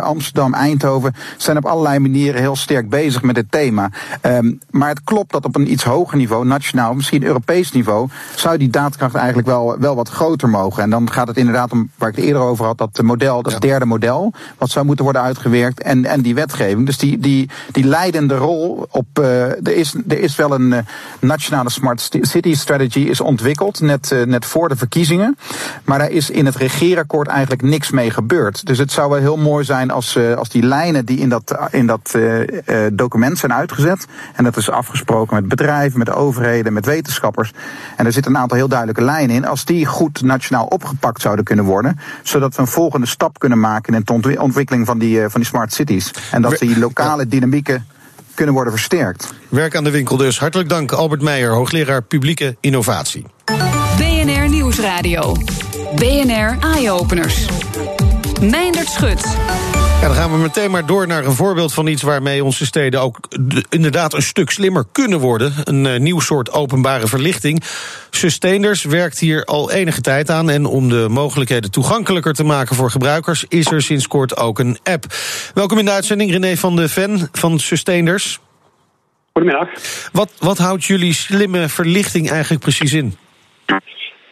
Amsterdam, 0.00 0.54
Eindhoven 0.54 1.14
zijn 1.36 1.56
op 1.56 1.66
allerlei 1.66 1.98
manieren 1.98 2.40
heel 2.40 2.56
sterk 2.56 2.88
bezig 2.88 3.22
met 3.22 3.36
het 3.36 3.50
thema. 3.50 3.90
Um, 4.22 4.58
maar 4.70 4.88
het 4.88 5.04
klopt 5.04 5.32
dat 5.32 5.44
op 5.44 5.56
een 5.56 5.72
iets 5.72 5.84
hoger 5.84 6.16
niveau, 6.16 6.46
nationaal, 6.46 6.94
misschien 6.94 7.24
Europees 7.24 7.72
niveau, 7.72 8.08
zou 8.34 8.56
die 8.56 8.70
daadkracht 8.70 9.14
eigenlijk 9.14 9.46
wel, 9.46 9.78
wel 9.78 9.94
wat 9.94 10.08
groter 10.08 10.48
mogen. 10.48 10.82
En 10.82 10.90
dan 10.90 11.12
gaat 11.12 11.28
het 11.28 11.36
inderdaad 11.36 11.72
om, 11.72 11.90
waar 11.96 12.08
ik 12.08 12.16
het 12.16 12.24
eerder 12.24 12.42
over 12.42 12.64
had, 12.64 12.78
dat 12.78 13.02
model, 13.02 13.42
dat 13.42 13.52
ja. 13.52 13.58
derde 13.58 13.84
model, 13.84 14.32
wat 14.58 14.70
zou 14.70 14.86
moeten 14.86 15.04
worden 15.04 15.22
uitgewerkt 15.22 15.82
en, 15.82 16.04
en 16.04 16.20
die 16.20 16.34
wetgeving. 16.34 16.86
Dus 16.86 16.98
die, 16.98 17.18
die, 17.18 17.50
die 17.72 17.84
leidende 17.84 18.36
rol 18.36 18.86
op, 18.90 19.18
er, 19.18 19.76
is, 19.76 19.94
er 20.08 20.20
is 20.20 20.36
wel 20.36 20.53
een 20.54 20.72
uh, 20.72 20.78
nationale 21.20 21.70
smart 21.70 22.10
city 22.20 22.54
strategy 22.54 22.98
is 22.98 23.20
ontwikkeld, 23.20 23.80
net, 23.80 24.10
uh, 24.10 24.24
net 24.24 24.44
voor 24.44 24.68
de 24.68 24.76
verkiezingen. 24.76 25.36
Maar 25.84 25.98
daar 25.98 26.10
is 26.10 26.30
in 26.30 26.46
het 26.46 26.56
regeerakkoord 26.56 27.28
eigenlijk 27.28 27.62
niks 27.62 27.90
mee 27.90 28.10
gebeurd. 28.10 28.66
Dus 28.66 28.78
het 28.78 28.92
zou 28.92 29.10
wel 29.10 29.18
heel 29.18 29.36
mooi 29.36 29.64
zijn 29.64 29.90
als, 29.90 30.16
uh, 30.16 30.34
als 30.34 30.48
die 30.48 30.62
lijnen 30.62 31.04
die 31.04 31.18
in 31.18 31.28
dat, 31.28 31.58
in 31.70 31.86
dat 31.86 32.18
document 32.92 33.38
zijn 33.38 33.52
uitgezet, 33.52 34.06
en 34.34 34.44
dat 34.44 34.56
is 34.56 34.70
afgesproken 34.70 35.34
met 35.34 35.48
bedrijven, 35.48 35.98
met 35.98 36.10
overheden, 36.10 36.72
met 36.72 36.86
wetenschappers, 36.86 37.52
en 37.96 38.06
er 38.06 38.12
zitten 38.12 38.34
een 38.34 38.40
aantal 38.40 38.56
heel 38.56 38.68
duidelijke 38.68 39.02
lijnen 39.02 39.36
in, 39.36 39.46
als 39.46 39.64
die 39.64 39.86
goed 39.86 40.22
nationaal 40.22 40.66
opgepakt 40.66 41.20
zouden 41.20 41.44
kunnen 41.44 41.64
worden, 41.64 41.98
zodat 42.22 42.54
we 42.54 42.60
een 42.60 42.68
volgende 42.68 43.06
stap 43.06 43.38
kunnen 43.38 43.60
maken 43.60 43.94
in 43.94 44.02
de 44.04 44.40
ontwikkeling 44.40 44.86
van 44.86 44.98
die, 44.98 45.28
van 45.28 45.40
die 45.40 45.50
smart 45.50 45.72
cities. 45.72 46.10
En 46.30 46.42
dat 46.42 46.58
die 46.58 46.78
lokale 46.78 47.26
dynamieken 47.26 47.86
kunnen 48.34 48.54
worden 48.54 48.72
versterkt. 48.72 49.34
Werk 49.48 49.76
aan 49.76 49.84
de 49.84 49.90
winkel 49.90 50.16
dus. 50.16 50.38
Hartelijk 50.38 50.68
dank 50.68 50.92
Albert 50.92 51.22
Meijer, 51.22 51.52
hoogleraar 51.52 52.02
publieke 52.02 52.56
innovatie. 52.60 53.26
BNR 53.96 54.48
Nieuwsradio. 54.48 55.36
BNR 55.94 56.56
Eye 56.60 56.90
Openers. 56.90 57.46
Meindert 58.40 58.88
Schut. 58.88 59.36
Ja, 60.04 60.10
dan 60.10 60.18
gaan 60.18 60.32
we 60.32 60.38
meteen 60.38 60.70
maar 60.70 60.86
door 60.86 61.06
naar 61.06 61.24
een 61.24 61.32
voorbeeld 61.32 61.74
van 61.74 61.86
iets 61.86 62.02
waarmee 62.02 62.44
onze 62.44 62.66
steden 62.66 63.00
ook 63.00 63.18
inderdaad 63.68 64.14
een 64.14 64.22
stuk 64.22 64.50
slimmer 64.50 64.84
kunnen 64.92 65.18
worden. 65.18 65.52
Een 65.64 65.84
uh, 65.84 65.98
nieuw 65.98 66.20
soort 66.20 66.52
openbare 66.52 67.06
verlichting. 67.06 67.62
Sustainers 68.10 68.84
werkt 68.84 69.18
hier 69.18 69.44
al 69.44 69.70
enige 69.70 70.00
tijd 70.00 70.30
aan. 70.30 70.50
En 70.50 70.66
om 70.66 70.88
de 70.88 71.06
mogelijkheden 71.10 71.70
toegankelijker 71.70 72.32
te 72.32 72.44
maken 72.44 72.76
voor 72.76 72.90
gebruikers, 72.90 73.44
is 73.48 73.70
er 73.70 73.82
sinds 73.82 74.06
kort 74.06 74.36
ook 74.36 74.58
een 74.58 74.78
app. 74.82 75.04
Welkom 75.54 75.78
in 75.78 75.84
de 75.84 75.90
uitzending, 75.90 76.30
René 76.30 76.56
van 76.56 76.76
de 76.76 76.88
Ven 76.88 77.28
van 77.32 77.58
Sustainers. 77.58 78.40
Goedemiddag. 79.32 79.68
Wat, 80.12 80.32
wat 80.38 80.58
houdt 80.58 80.84
jullie 80.84 81.14
slimme 81.14 81.68
verlichting 81.68 82.30
eigenlijk 82.30 82.62
precies 82.62 82.92
in? 82.92 83.16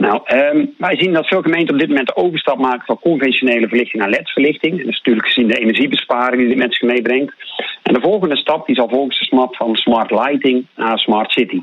Nou, 0.03 0.21
um, 0.35 0.75
wij 0.79 0.97
zien 0.97 1.13
dat 1.13 1.27
veel 1.27 1.43
gemeenten 1.43 1.75
op 1.75 1.81
dit 1.81 1.89
moment 1.89 2.07
de 2.07 2.17
overstap 2.17 2.59
maken 2.59 2.87
van 2.87 2.99
conventionele 2.99 3.69
verlichting 3.69 4.03
naar 4.03 4.11
LED-verlichting. 4.11 4.79
Dat 4.79 4.87
is 4.87 4.97
natuurlijk 4.97 5.27
gezien 5.27 5.49
de 5.49 5.59
energiebesparing 5.59 6.39
die 6.39 6.49
dit 6.49 6.57
met 6.57 6.75
zich 6.75 6.89
meebrengt. 6.89 7.35
En 7.83 7.95
de 7.95 8.01
volgende 8.01 8.37
stap 8.37 8.67
die 8.67 8.77
zal 8.77 8.89
volgens 8.89 9.19
de 9.19 9.25
smart 9.25 9.57
van 9.57 9.75
smart 9.75 10.11
lighting 10.11 10.67
naar 10.77 10.99
smart 10.99 11.31
city. 11.31 11.61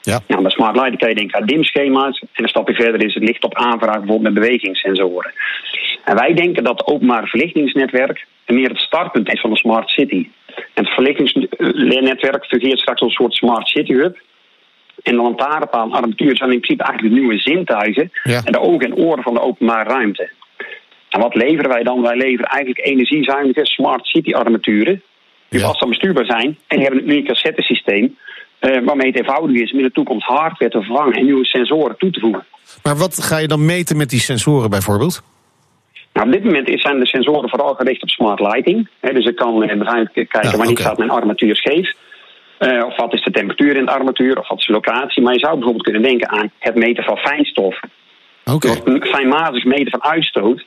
Ja. 0.00 0.20
Nou, 0.26 0.42
bij 0.42 0.50
smart 0.50 0.74
lighting 0.76 0.98
kan 0.98 1.08
je 1.08 1.14
denken 1.14 1.40
aan 1.40 1.46
dimschema's. 1.46 2.20
En 2.20 2.42
een 2.42 2.48
stapje 2.48 2.74
verder 2.74 3.04
is 3.04 3.14
het 3.14 3.22
licht 3.22 3.44
op 3.44 3.54
aanvraag 3.54 3.98
bijvoorbeeld 3.98 4.34
met 4.34 4.34
bewegingssensoren. 4.34 5.32
En 6.04 6.16
wij 6.16 6.34
denken 6.34 6.64
dat 6.64 6.78
het 6.78 6.86
openbare 6.86 7.26
verlichtingsnetwerk 7.26 8.26
meer 8.46 8.68
het 8.68 8.78
startpunt 8.78 9.32
is 9.32 9.40
van 9.40 9.50
de 9.50 9.56
smart 9.56 9.88
city. 9.88 10.28
En 10.74 10.84
het 10.84 10.94
verlichtingsnetwerk 10.94 12.44
fungeert 12.44 12.78
straks 12.78 13.00
als 13.00 13.10
een 13.10 13.22
soort 13.22 13.34
smart 13.34 13.68
city 13.68 13.92
hub 13.92 14.16
en 15.08 15.16
de 15.16 15.22
lantaarnpaal 15.22 15.92
armatuur 15.92 16.36
zijn 16.36 16.52
in 16.52 16.60
principe 16.60 16.84
eigenlijk 16.84 17.14
de 17.14 17.20
nieuwe 17.20 17.38
zintuigen 17.38 18.10
en 18.22 18.52
de 18.52 18.60
ogen 18.60 18.86
en 18.86 18.94
oren 18.94 19.22
van 19.22 19.34
de 19.34 19.40
openbare 19.40 19.88
ruimte. 19.88 20.30
En 21.08 21.20
wat 21.20 21.34
leveren 21.34 21.70
wij 21.70 21.82
dan? 21.82 22.02
Wij 22.02 22.16
leveren 22.16 22.50
eigenlijk 22.50 22.86
energiezuinige 22.86 23.66
smart 23.66 24.06
city 24.06 24.32
armaturen. 24.32 25.02
Die 25.48 25.60
vast 25.60 25.82
aan 25.82 25.88
bestuurbaar 25.88 26.24
zijn. 26.24 26.58
En 26.66 26.76
die 26.76 26.86
hebben 26.86 27.02
een 27.02 27.10
uniek 27.10 27.26
cassettesysteem. 27.26 28.16
Uh, 28.60 28.84
waarmee 28.84 29.06
het 29.06 29.18
eenvoudig 29.18 29.56
is 29.56 29.72
om 29.72 29.78
in 29.78 29.84
de 29.84 29.92
toekomst 29.92 30.26
hardware 30.26 30.70
te 30.70 30.82
vervangen 30.82 31.12
en 31.12 31.24
nieuwe 31.24 31.44
sensoren 31.44 31.96
toe 31.98 32.10
te 32.10 32.20
voegen. 32.20 32.46
Maar 32.82 32.96
wat 32.96 33.22
ga 33.22 33.38
je 33.38 33.48
dan 33.48 33.64
meten 33.64 33.96
met 33.96 34.10
die 34.10 34.20
sensoren 34.20 34.70
bijvoorbeeld? 34.70 35.22
Nou, 36.12 36.26
op 36.26 36.32
dit 36.32 36.44
moment 36.44 36.80
zijn 36.80 36.98
de 36.98 37.06
sensoren 37.06 37.48
vooral 37.48 37.74
gericht 37.74 38.02
op 38.02 38.08
smart 38.08 38.40
lighting. 38.40 38.88
dus 39.00 39.26
ik 39.26 39.36
kan 39.36 39.62
uh, 39.62 39.68
kijken 39.68 40.30
wanneer 40.42 40.70
okay. 40.70 40.74
staat 40.74 40.98
mijn 40.98 41.10
armatuur 41.10 41.56
scheef. 41.56 41.94
Uh, 42.58 42.84
of 42.84 42.96
wat 42.96 43.12
is 43.12 43.24
de 43.24 43.30
temperatuur 43.30 43.76
in 43.76 43.84
de 43.84 43.90
armatuur, 43.90 44.38
of 44.38 44.48
wat 44.48 44.58
is 44.58 44.66
de 44.66 44.72
locatie. 44.72 45.22
Maar 45.22 45.32
je 45.32 45.38
zou 45.38 45.52
bijvoorbeeld 45.52 45.84
kunnen 45.84 46.02
denken 46.02 46.28
aan 46.28 46.50
het 46.58 46.74
meten 46.74 47.04
van 47.04 47.16
fijnstof. 47.16 47.80
Okay. 48.44 48.80
Een 48.84 49.04
fijnmatig 49.04 49.64
meten 49.64 49.90
van 49.90 50.02
uitstoot 50.02 50.64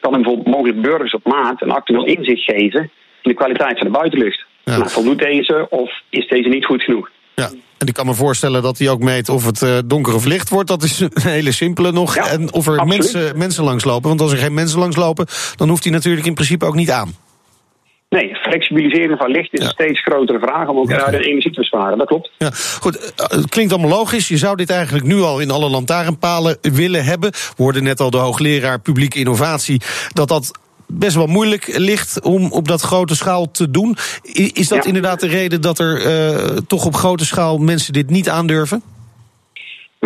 kan 0.00 0.12
bijvoorbeeld 0.12 0.46
mogelijk 0.46 0.82
burgers 0.82 1.14
op 1.14 1.24
maat 1.24 1.62
een 1.62 1.70
actueel 1.70 2.04
inzicht 2.04 2.44
geven 2.44 2.80
in 3.22 3.30
de 3.30 3.34
kwaliteit 3.34 3.78
van 3.78 3.86
de 3.86 3.92
buitenlucht. 3.92 4.44
Ja. 4.64 4.76
Nou, 4.76 4.90
voldoet 4.90 5.18
deze 5.18 5.66
of 5.70 5.90
is 6.10 6.28
deze 6.28 6.48
niet 6.48 6.64
goed 6.64 6.82
genoeg? 6.82 7.10
Ja, 7.34 7.50
en 7.78 7.86
ik 7.86 7.94
kan 7.94 8.06
me 8.06 8.14
voorstellen 8.14 8.62
dat 8.62 8.78
hij 8.78 8.90
ook 8.90 9.00
meet 9.00 9.28
of 9.28 9.46
het 9.46 9.62
uh, 9.62 9.78
donker 9.84 10.14
of 10.14 10.24
licht 10.24 10.48
wordt. 10.48 10.68
Dat 10.68 10.82
is 10.82 11.00
een 11.00 11.10
hele 11.38 11.52
simpele 11.52 11.92
nog. 11.92 12.14
Ja, 12.14 12.26
en 12.26 12.52
of 12.52 12.66
er 12.66 12.86
mensen, 12.86 13.38
mensen 13.38 13.64
langslopen. 13.64 14.08
Want 14.08 14.20
als 14.20 14.32
er 14.32 14.38
geen 14.38 14.54
mensen 14.54 14.78
langslopen, 14.78 15.26
dan 15.56 15.68
hoeft 15.68 15.84
hij 15.84 15.92
natuurlijk 15.92 16.26
in 16.26 16.34
principe 16.34 16.64
ook 16.64 16.74
niet 16.74 16.90
aan. 16.90 17.14
Nee, 18.12 18.34
flexibilisering 18.34 19.18
van 19.18 19.30
licht 19.30 19.52
is 19.52 19.58
ja. 19.60 19.64
een 19.64 19.70
steeds 19.70 20.00
grotere 20.02 20.38
vraag 20.38 20.68
om 20.68 20.78
ook 20.78 20.90
ja. 20.90 21.10
de 21.10 21.24
energie 21.24 21.52
te 21.52 21.60
besparen. 21.60 21.98
Dat 21.98 22.06
klopt. 22.06 22.30
Ja, 22.38 22.50
goed. 22.80 23.12
Het 23.16 23.48
klinkt 23.48 23.72
allemaal 23.72 23.98
logisch. 23.98 24.28
Je 24.28 24.36
zou 24.36 24.56
dit 24.56 24.70
eigenlijk 24.70 25.04
nu 25.04 25.20
al 25.20 25.40
in 25.40 25.50
alle 25.50 25.68
lantaarnpalen 25.68 26.56
willen 26.60 27.04
hebben. 27.04 27.30
We 27.30 27.62
hoorden 27.62 27.82
net 27.82 28.00
al 28.00 28.10
de 28.10 28.16
hoogleraar 28.16 28.80
publieke 28.80 29.18
innovatie 29.18 29.80
dat 30.12 30.28
dat 30.28 30.58
best 30.86 31.16
wel 31.16 31.26
moeilijk 31.26 31.76
ligt 31.76 32.20
om 32.20 32.52
op 32.52 32.68
dat 32.68 32.80
grote 32.80 33.16
schaal 33.16 33.50
te 33.50 33.70
doen. 33.70 33.96
Is 34.52 34.68
dat 34.68 34.82
ja. 34.82 34.84
inderdaad 34.84 35.20
de 35.20 35.26
reden 35.26 35.60
dat 35.60 35.78
er 35.78 36.06
uh, 36.06 36.56
toch 36.66 36.84
op 36.84 36.94
grote 36.94 37.24
schaal 37.24 37.58
mensen 37.58 37.92
dit 37.92 38.10
niet 38.10 38.28
aandurven? 38.28 38.82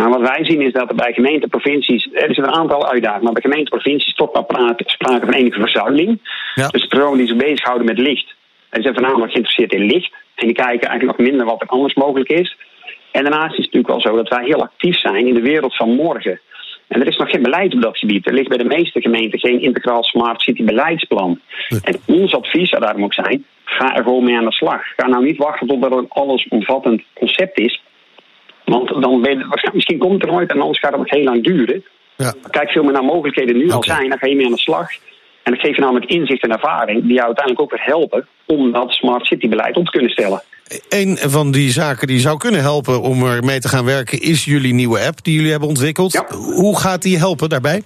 Wat 0.09 0.29
wij 0.29 0.45
zien 0.45 0.61
is 0.61 0.73
dat 0.73 0.89
er 0.89 0.95
bij 0.95 1.13
gemeenten, 1.13 1.49
provincies, 1.49 2.09
er 2.13 2.29
is 2.29 2.37
een 2.37 2.55
aantal 2.55 2.89
uitdagingen, 2.89 3.23
maar 3.23 3.33
bij 3.33 3.41
gemeenten, 3.41 3.79
provincies 3.79 4.15
toch 4.15 4.33
wel 4.33 4.43
praten, 4.43 4.89
sprake 4.89 5.25
van 5.25 5.33
enige 5.33 5.59
verzuiling. 5.59 6.19
Ja. 6.55 6.67
Dus 6.67 6.81
de 6.81 6.87
personen 6.87 7.17
die 7.17 7.27
zich 7.27 7.37
bezighouden 7.37 7.85
met 7.85 7.97
licht, 7.97 8.35
die 8.69 8.81
zijn 8.81 8.93
voornamelijk 8.93 9.31
geïnteresseerd 9.31 9.73
in 9.73 9.85
licht. 9.85 10.11
En 10.35 10.45
die 10.45 10.55
kijken 10.55 10.89
eigenlijk 10.89 11.17
nog 11.17 11.27
minder 11.27 11.45
wat 11.45 11.61
er 11.61 11.67
anders 11.67 11.93
mogelijk 11.93 12.29
is. 12.29 12.57
En 13.11 13.23
daarnaast 13.23 13.57
is 13.57 13.65
het 13.65 13.73
natuurlijk 13.73 13.87
wel 13.87 14.01
zo 14.01 14.15
dat 14.15 14.29
wij 14.29 14.45
heel 14.45 14.61
actief 14.61 14.99
zijn 14.99 15.27
in 15.27 15.33
de 15.33 15.41
wereld 15.41 15.75
van 15.75 15.89
morgen. 15.89 16.39
En 16.87 17.01
er 17.01 17.07
is 17.07 17.17
nog 17.17 17.29
geen 17.29 17.41
beleid 17.41 17.73
op 17.73 17.81
dat 17.81 17.97
gebied. 17.97 18.27
Er 18.27 18.33
ligt 18.33 18.49
bij 18.49 18.57
de 18.57 18.63
meeste 18.63 19.01
gemeenten 19.01 19.39
geen 19.39 19.61
integraal 19.61 20.03
smart 20.03 20.41
city 20.41 20.63
beleidsplan. 20.63 21.39
En 21.83 21.99
ons 22.05 22.35
advies 22.35 22.69
zou 22.69 22.81
daarom 22.81 23.03
ook 23.03 23.13
zijn: 23.13 23.45
ga 23.63 23.95
er 23.95 24.03
gewoon 24.03 24.23
mee 24.23 24.37
aan 24.37 24.45
de 24.45 24.51
slag. 24.51 24.81
Ga 24.95 25.07
nou 25.07 25.23
niet 25.23 25.37
wachten 25.37 25.67
tot 25.67 25.83
er 25.85 25.91
een 25.91 26.09
allesomvattend 26.09 27.03
concept 27.13 27.59
is. 27.59 27.81
Want 28.73 29.01
dan 29.01 29.21
ben 29.21 29.37
je, 29.37 29.69
misschien 29.73 29.97
komt 29.97 30.13
het 30.13 30.23
er 30.23 30.31
nooit 30.35 30.51
en 30.51 30.61
anders 30.61 30.79
gaat 30.79 30.91
het 30.91 30.99
nog 30.99 31.09
heel 31.09 31.23
lang 31.23 31.43
duren. 31.43 31.83
Ja. 32.15 32.33
Kijk 32.49 32.69
veel 32.69 32.83
meer 32.83 32.91
naar 32.91 33.03
mogelijkheden 33.03 33.53
die 33.53 33.63
nu 33.63 33.69
okay. 33.69 33.77
al 33.77 33.83
zijn, 33.83 34.09
dan 34.09 34.17
ga 34.17 34.27
je 34.27 34.35
mee 34.35 34.45
aan 34.45 34.51
de 34.51 34.59
slag. 34.59 34.89
En 35.43 35.51
dat 35.53 35.61
geeft 35.61 35.75
je 35.75 35.81
namelijk 35.81 36.11
inzicht 36.11 36.43
en 36.43 36.51
ervaring 36.51 37.01
die 37.01 37.13
jou 37.13 37.25
uiteindelijk 37.25 37.61
ook 37.61 37.71
weer 37.71 37.85
helpen 37.85 38.27
om 38.45 38.71
dat 38.71 38.91
smart 38.91 39.25
city 39.25 39.49
beleid 39.49 39.77
op 39.77 39.85
te 39.85 39.91
kunnen 39.91 40.11
stellen. 40.11 40.41
Een 40.89 41.17
van 41.17 41.51
die 41.51 41.69
zaken 41.69 42.07
die 42.07 42.19
zou 42.19 42.37
kunnen 42.37 42.61
helpen 42.61 43.01
om 43.01 43.25
er 43.25 43.43
mee 43.43 43.59
te 43.59 43.67
gaan 43.67 43.85
werken 43.85 44.21
is 44.21 44.45
jullie 44.45 44.73
nieuwe 44.73 44.99
app 44.99 45.23
die 45.23 45.35
jullie 45.35 45.51
hebben 45.51 45.69
ontwikkeld. 45.69 46.11
Ja. 46.11 46.25
Hoe 46.35 46.79
gaat 46.79 47.01
die 47.01 47.17
helpen 47.17 47.49
daarbij? 47.49 47.83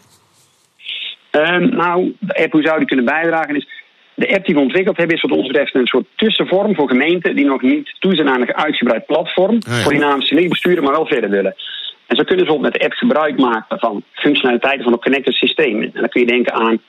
Um, 1.32 1.76
nou, 1.76 2.16
de 2.20 2.44
app, 2.44 2.52
hoe 2.52 2.62
zou 2.62 2.78
die 2.78 2.88
kunnen 2.88 3.06
bijdragen 3.06 3.56
is 3.56 3.68
de 4.13 4.34
app 4.36 4.46
die 4.46 4.56
we 4.56 4.62
ontwikkeld 4.62 4.98
hebben 4.98 5.15
is 5.15 5.22
wat 5.22 5.32
ons 5.32 5.48
betreft 5.48 5.75
een 5.75 5.88
soort 5.88 6.06
tussenvorm 6.15 6.75
voor 6.75 6.89
gemeenten 6.89 7.36
die 7.36 7.46
nog 7.46 7.62
niet 7.62 7.96
toe 8.00 8.15
zijn 8.15 8.30
aan 8.30 8.41
een 8.41 8.56
uitgebreid 8.56 9.06
platform 9.06 9.58
Ah, 9.68 9.75
ja. 9.75 9.82
voor 9.82 9.94
dynamische 9.94 10.36
lichtbesturen, 10.36 10.84
maar 10.84 10.94
wel 10.94 11.06
verder 11.06 11.30
willen. 11.30 11.56
En 12.08 12.15
zo 12.15 12.24
kunnen 12.24 12.46
ze 12.46 12.51
bijvoorbeeld 12.51 12.72
met 12.72 12.82
de 12.82 12.88
app 12.88 12.94
gebruik 12.94 13.39
maken 13.39 13.80
van 13.80 14.03
functionaliteiten 14.13 14.84
van 14.84 14.94
een 14.94 15.00
connected 15.00 15.34
systeem. 15.34 15.82
En 15.82 15.91
dan 15.94 16.10
kun 16.10 16.22
je 16.22 16.27
denken 16.27 16.53
aan 16.53 16.82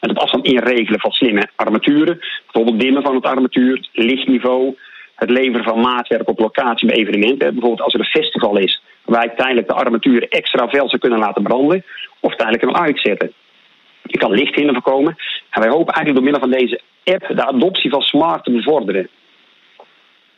het 0.00 0.18
afstand 0.18 0.46
inregelen 0.46 1.00
van 1.00 1.10
slimme 1.10 1.48
armaturen, 1.56 2.18
bijvoorbeeld 2.44 2.80
dimmen 2.80 3.02
van 3.02 3.14
het 3.14 3.24
armatuur, 3.24 3.88
lichtniveau, 3.92 4.76
het 5.14 5.30
leveren 5.30 5.64
van 5.64 5.80
maatwerk 5.80 6.28
op 6.28 6.38
locatie 6.38 6.86
bij 6.86 6.96
evenementen. 6.96 7.52
Bijvoorbeeld 7.52 7.80
als 7.80 7.94
er 7.94 8.00
een 8.00 8.06
festival 8.06 8.58
is 8.58 8.82
waar 9.04 9.24
ik 9.24 9.36
tijdelijk 9.36 9.66
de 9.66 9.74
armatuur 9.74 10.28
extra 10.28 10.68
fel 10.68 10.88
zou 10.88 11.00
kunnen 11.00 11.18
laten 11.18 11.42
branden 11.42 11.84
of 12.20 12.34
tijdelijk 12.34 12.62
hem 12.64 12.76
uitzetten. 12.76 13.32
Je 14.02 14.18
kan 14.18 14.30
lichthinder 14.30 14.72
voorkomen. 14.74 15.16
En 15.50 15.60
wij 15.60 15.70
hopen 15.70 15.94
eigenlijk 15.94 16.14
door 16.14 16.24
middel 16.24 16.40
van 16.40 16.58
deze 16.58 16.80
app 17.04 17.36
de 17.36 17.46
adoptie 17.46 17.90
van 17.90 18.00
smart 18.00 18.44
te 18.44 18.50
bevorderen. 18.50 19.08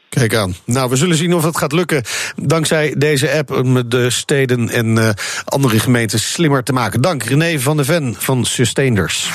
Kijk 0.09 0.35
aan. 0.35 0.54
Nou, 0.66 0.90
we 0.90 0.97
zullen 0.97 1.16
zien 1.16 1.35
of 1.35 1.44
het 1.44 1.56
gaat 1.56 1.73
lukken. 1.73 2.02
Dankzij 2.37 2.94
deze 2.99 3.30
app 3.30 3.50
om 3.50 3.88
de 3.88 4.11
steden 4.11 4.68
en 4.68 4.97
uh, 4.97 5.09
andere 5.44 5.78
gemeentes 5.78 6.33
slimmer 6.33 6.62
te 6.62 6.73
maken. 6.73 7.00
Dank 7.00 7.23
René 7.23 7.59
van 7.59 7.76
de 7.76 7.85
Ven 7.85 8.14
van 8.18 8.44
Sustainers. 8.44 9.30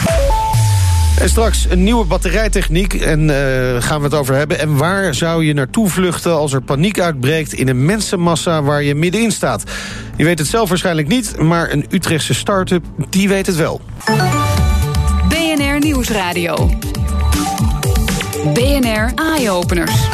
En 1.20 1.30
straks 1.30 1.66
een 1.70 1.84
nieuwe 1.84 2.06
batterijtechniek 2.06 2.94
en 2.94 3.20
uh, 3.20 3.36
gaan 3.82 3.98
we 3.98 4.04
het 4.04 4.14
over 4.14 4.36
hebben. 4.36 4.60
En 4.60 4.78
waar 4.78 5.14
zou 5.14 5.46
je 5.46 5.54
naartoe 5.54 5.90
vluchten 5.90 6.36
als 6.36 6.54
er 6.54 6.62
paniek 6.62 7.00
uitbreekt... 7.00 7.54
in 7.54 7.68
een 7.68 7.86
mensenmassa 7.86 8.64
waar 8.64 8.84
je 8.84 8.96
middenin 8.96 9.32
staat? 9.32 9.64
Je 10.20 10.26
weet 10.26 10.40
het 10.40 10.48
zelf 10.48 10.70
waarschijnlijk 10.70 11.08
niet, 11.08 11.40
maar 11.42 11.72
een 11.72 11.86
Utrechtse 11.90 12.34
start-up, 12.34 12.86
die 13.10 13.30
weet 13.30 13.46
het 13.46 13.56
wel. 13.56 13.82
BNR 15.30 15.80
Nieuwsradio. 15.80 16.70
BNR 18.54 19.12
Eye 19.16 19.52
Openers. 19.52 20.08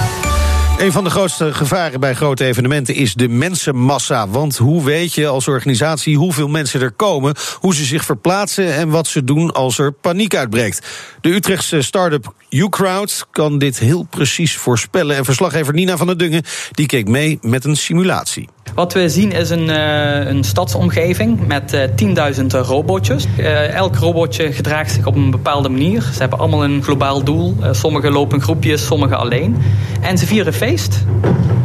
Een 0.77 0.91
van 0.91 1.03
de 1.03 1.09
grootste 1.09 1.53
gevaren 1.53 1.99
bij 1.99 2.13
grote 2.13 2.45
evenementen 2.45 2.95
is 2.95 3.13
de 3.13 3.27
mensenmassa. 3.27 4.27
Want 4.27 4.57
hoe 4.57 4.83
weet 4.83 5.13
je 5.13 5.27
als 5.27 5.47
organisatie 5.47 6.17
hoeveel 6.17 6.47
mensen 6.47 6.81
er 6.81 6.91
komen, 6.91 7.35
hoe 7.59 7.75
ze 7.75 7.85
zich 7.85 8.05
verplaatsen 8.05 8.73
en 8.73 8.89
wat 8.89 9.07
ze 9.07 9.23
doen 9.23 9.51
als 9.51 9.77
er 9.77 9.91
paniek 9.91 10.35
uitbreekt? 10.35 10.87
De 11.21 11.29
Utrechtse 11.29 11.81
start-up 11.81 12.33
Ucrowd 12.49 13.27
kan 13.31 13.57
dit 13.57 13.79
heel 13.79 14.03
precies 14.03 14.57
voorspellen. 14.57 15.15
En 15.15 15.25
verslaggever 15.25 15.73
Nina 15.73 15.97
van 15.97 16.07
der 16.07 16.17
Dungen 16.17 16.43
die 16.71 16.85
keek 16.85 17.07
mee 17.07 17.37
met 17.41 17.65
een 17.65 17.77
simulatie. 17.77 18.49
Wat 18.73 18.93
we 18.93 19.09
zien 19.09 19.31
is 19.31 19.49
een, 19.49 19.69
uh, 19.69 20.27
een 20.27 20.43
stadsomgeving 20.43 21.47
met 21.47 21.73
uh, 21.73 22.33
10.000 22.39 22.45
robotjes. 22.47 23.25
Uh, 23.39 23.73
elk 23.73 23.95
robotje 23.95 24.51
gedraagt 24.51 24.91
zich 24.91 25.05
op 25.05 25.15
een 25.15 25.31
bepaalde 25.31 25.69
manier. 25.69 26.01
Ze 26.01 26.19
hebben 26.19 26.39
allemaal 26.39 26.63
een 26.63 26.83
globaal 26.83 27.23
doel. 27.23 27.55
sommige 27.71 28.11
lopen 28.11 28.41
groepjes, 28.41 28.85
sommige 28.85 29.15
alleen. 29.15 29.57
En 30.01 30.17
ze 30.17 30.25
vieren 30.25 30.53
feest. 30.53 31.03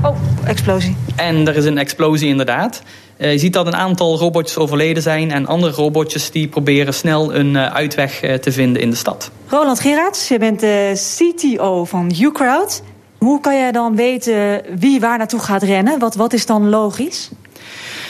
Oh, 0.02 0.16
explosie. 0.44 0.96
En 1.16 1.48
er 1.48 1.56
is 1.56 1.64
een 1.64 1.78
explosie 1.78 2.28
inderdaad. 2.28 2.82
je 3.18 3.38
ziet 3.38 3.52
dat 3.52 3.66
een 3.66 3.76
aantal 3.76 4.18
robotjes 4.18 4.56
overleden 4.56 5.02
zijn... 5.02 5.30
en 5.30 5.46
andere 5.46 5.72
robotjes 5.72 6.30
die 6.30 6.48
proberen 6.48 6.94
snel 6.94 7.34
een 7.34 7.58
uitweg 7.58 8.20
te 8.40 8.52
vinden 8.52 8.82
in 8.82 8.90
de 8.90 8.96
stad. 8.96 9.30
Roland 9.46 9.80
Gerards, 9.80 10.28
je 10.28 10.38
bent 10.38 10.60
de 10.60 10.92
CTO 11.18 11.84
van 11.84 12.14
Ucrowd. 12.20 12.82
Hoe 13.20 13.40
kan 13.40 13.54
jij 13.54 13.72
dan 13.72 13.96
weten 13.96 14.62
wie 14.78 15.00
waar 15.00 15.18
naartoe 15.18 15.40
gaat 15.40 15.62
rennen? 15.62 15.98
Wat, 15.98 16.14
wat 16.14 16.32
is 16.32 16.46
dan 16.46 16.68
logisch? 16.68 17.30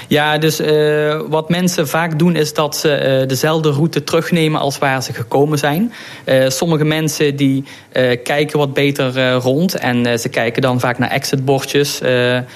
Ja, 0.09 0.38
dus 0.38 0.61
uh, 0.61 1.21
wat 1.29 1.49
mensen 1.49 1.88
vaak 1.88 2.19
doen 2.19 2.37
is 2.37 2.55
dat 2.55 2.76
ze 2.76 3.21
uh, 3.21 3.29
dezelfde 3.29 3.71
route 3.71 4.05
terugnemen 4.05 4.61
als 4.61 4.79
waar 4.79 5.02
ze 5.02 5.12
gekomen 5.12 5.59
zijn. 5.59 5.93
Uh, 6.25 6.49
sommige 6.49 6.85
mensen 6.85 7.37
die 7.37 7.64
kijken 8.23 8.59
wat 8.59 8.75
beter 8.75 9.33
rond 9.33 9.75
en 9.75 10.19
ze 10.21 10.29
kijken 10.29 10.62
dan 10.62 10.81
vaak 10.81 10.99
naar 10.99 11.11
exitbordjes. 11.11 12.00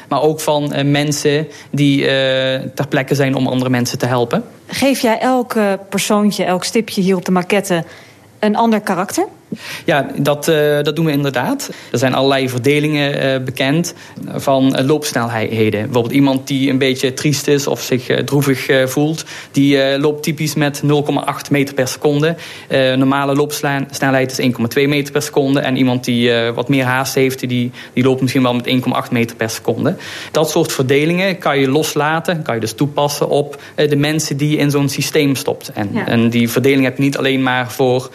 maar 0.08 0.22
ook 0.22 0.40
van 0.40 0.90
mensen 0.90 1.48
die 1.70 2.04
ter 2.74 2.88
plekke 2.88 3.14
zijn 3.14 3.34
om 3.34 3.46
andere 3.46 3.70
mensen 3.70 3.98
te 3.98 4.06
helpen. 4.06 4.44
Geef 4.66 5.00
jij 5.00 5.18
elk 5.18 5.54
persoontje, 5.88 6.44
elk 6.44 6.64
stipje 6.64 7.00
hier 7.00 7.16
op 7.16 7.24
de 7.24 7.32
maquette 7.32 7.84
een 8.38 8.56
ander 8.56 8.80
karakter? 8.80 9.26
Ja, 9.84 10.06
dat, 10.16 10.48
uh, 10.48 10.82
dat 10.82 10.96
doen 10.96 11.04
we 11.04 11.12
inderdaad. 11.12 11.70
Er 11.92 11.98
zijn 11.98 12.14
allerlei 12.14 12.48
verdelingen 12.48 13.24
uh, 13.24 13.44
bekend 13.44 13.94
van 14.34 14.76
uh, 14.78 14.86
loopsnelheden. 14.86 15.82
Bijvoorbeeld 15.82 16.14
iemand 16.14 16.46
die 16.46 16.70
een 16.70 16.78
beetje 16.78 17.14
triest 17.14 17.46
is 17.46 17.66
of 17.66 17.80
zich 17.80 18.24
droevig 18.24 18.68
voelt... 18.90 19.24
die 19.50 19.98
loopt 19.98 20.22
typisch 20.22 20.54
met 20.54 20.82
0,8 20.82 20.88
meter 21.50 21.74
per 21.74 21.88
seconde. 21.88 22.36
normale 22.96 23.34
loopsnelheid 23.34 24.38
is 24.38 24.50
1,2 24.78 24.88
meter 24.88 25.12
per 25.12 25.22
seconde. 25.22 25.60
En 25.60 25.76
iemand 25.76 26.04
die 26.04 26.32
wat 26.54 26.68
meer 26.68 26.84
haast 26.84 27.14
heeft, 27.14 27.48
die, 27.48 27.70
die 27.92 28.04
loopt 28.04 28.20
misschien 28.20 28.42
wel 28.42 28.54
met 28.54 28.66
1,8 29.06 29.10
meter 29.10 29.36
per 29.36 29.50
seconde. 29.50 29.96
Dat 30.32 30.50
soort 30.50 30.72
verdelingen 30.72 31.38
kan 31.38 31.58
je 31.58 31.68
loslaten, 31.68 32.42
kan 32.42 32.54
je 32.54 32.60
dus 32.60 32.72
toepassen 32.72 33.28
op 33.28 33.62
de 33.74 33.96
mensen 33.96 34.36
die 34.36 34.50
je 34.50 34.56
in 34.56 34.70
zo'n 34.70 34.88
systeem 34.88 35.34
stopt. 35.34 35.70
En, 35.74 35.88
ja. 35.92 36.06
en 36.06 36.30
die 36.30 36.50
verdeling 36.50 36.84
heb 36.84 36.96
je 36.96 37.02
niet 37.02 37.18
alleen 37.18 37.42
maar 37.42 37.72
voor, 37.72 38.10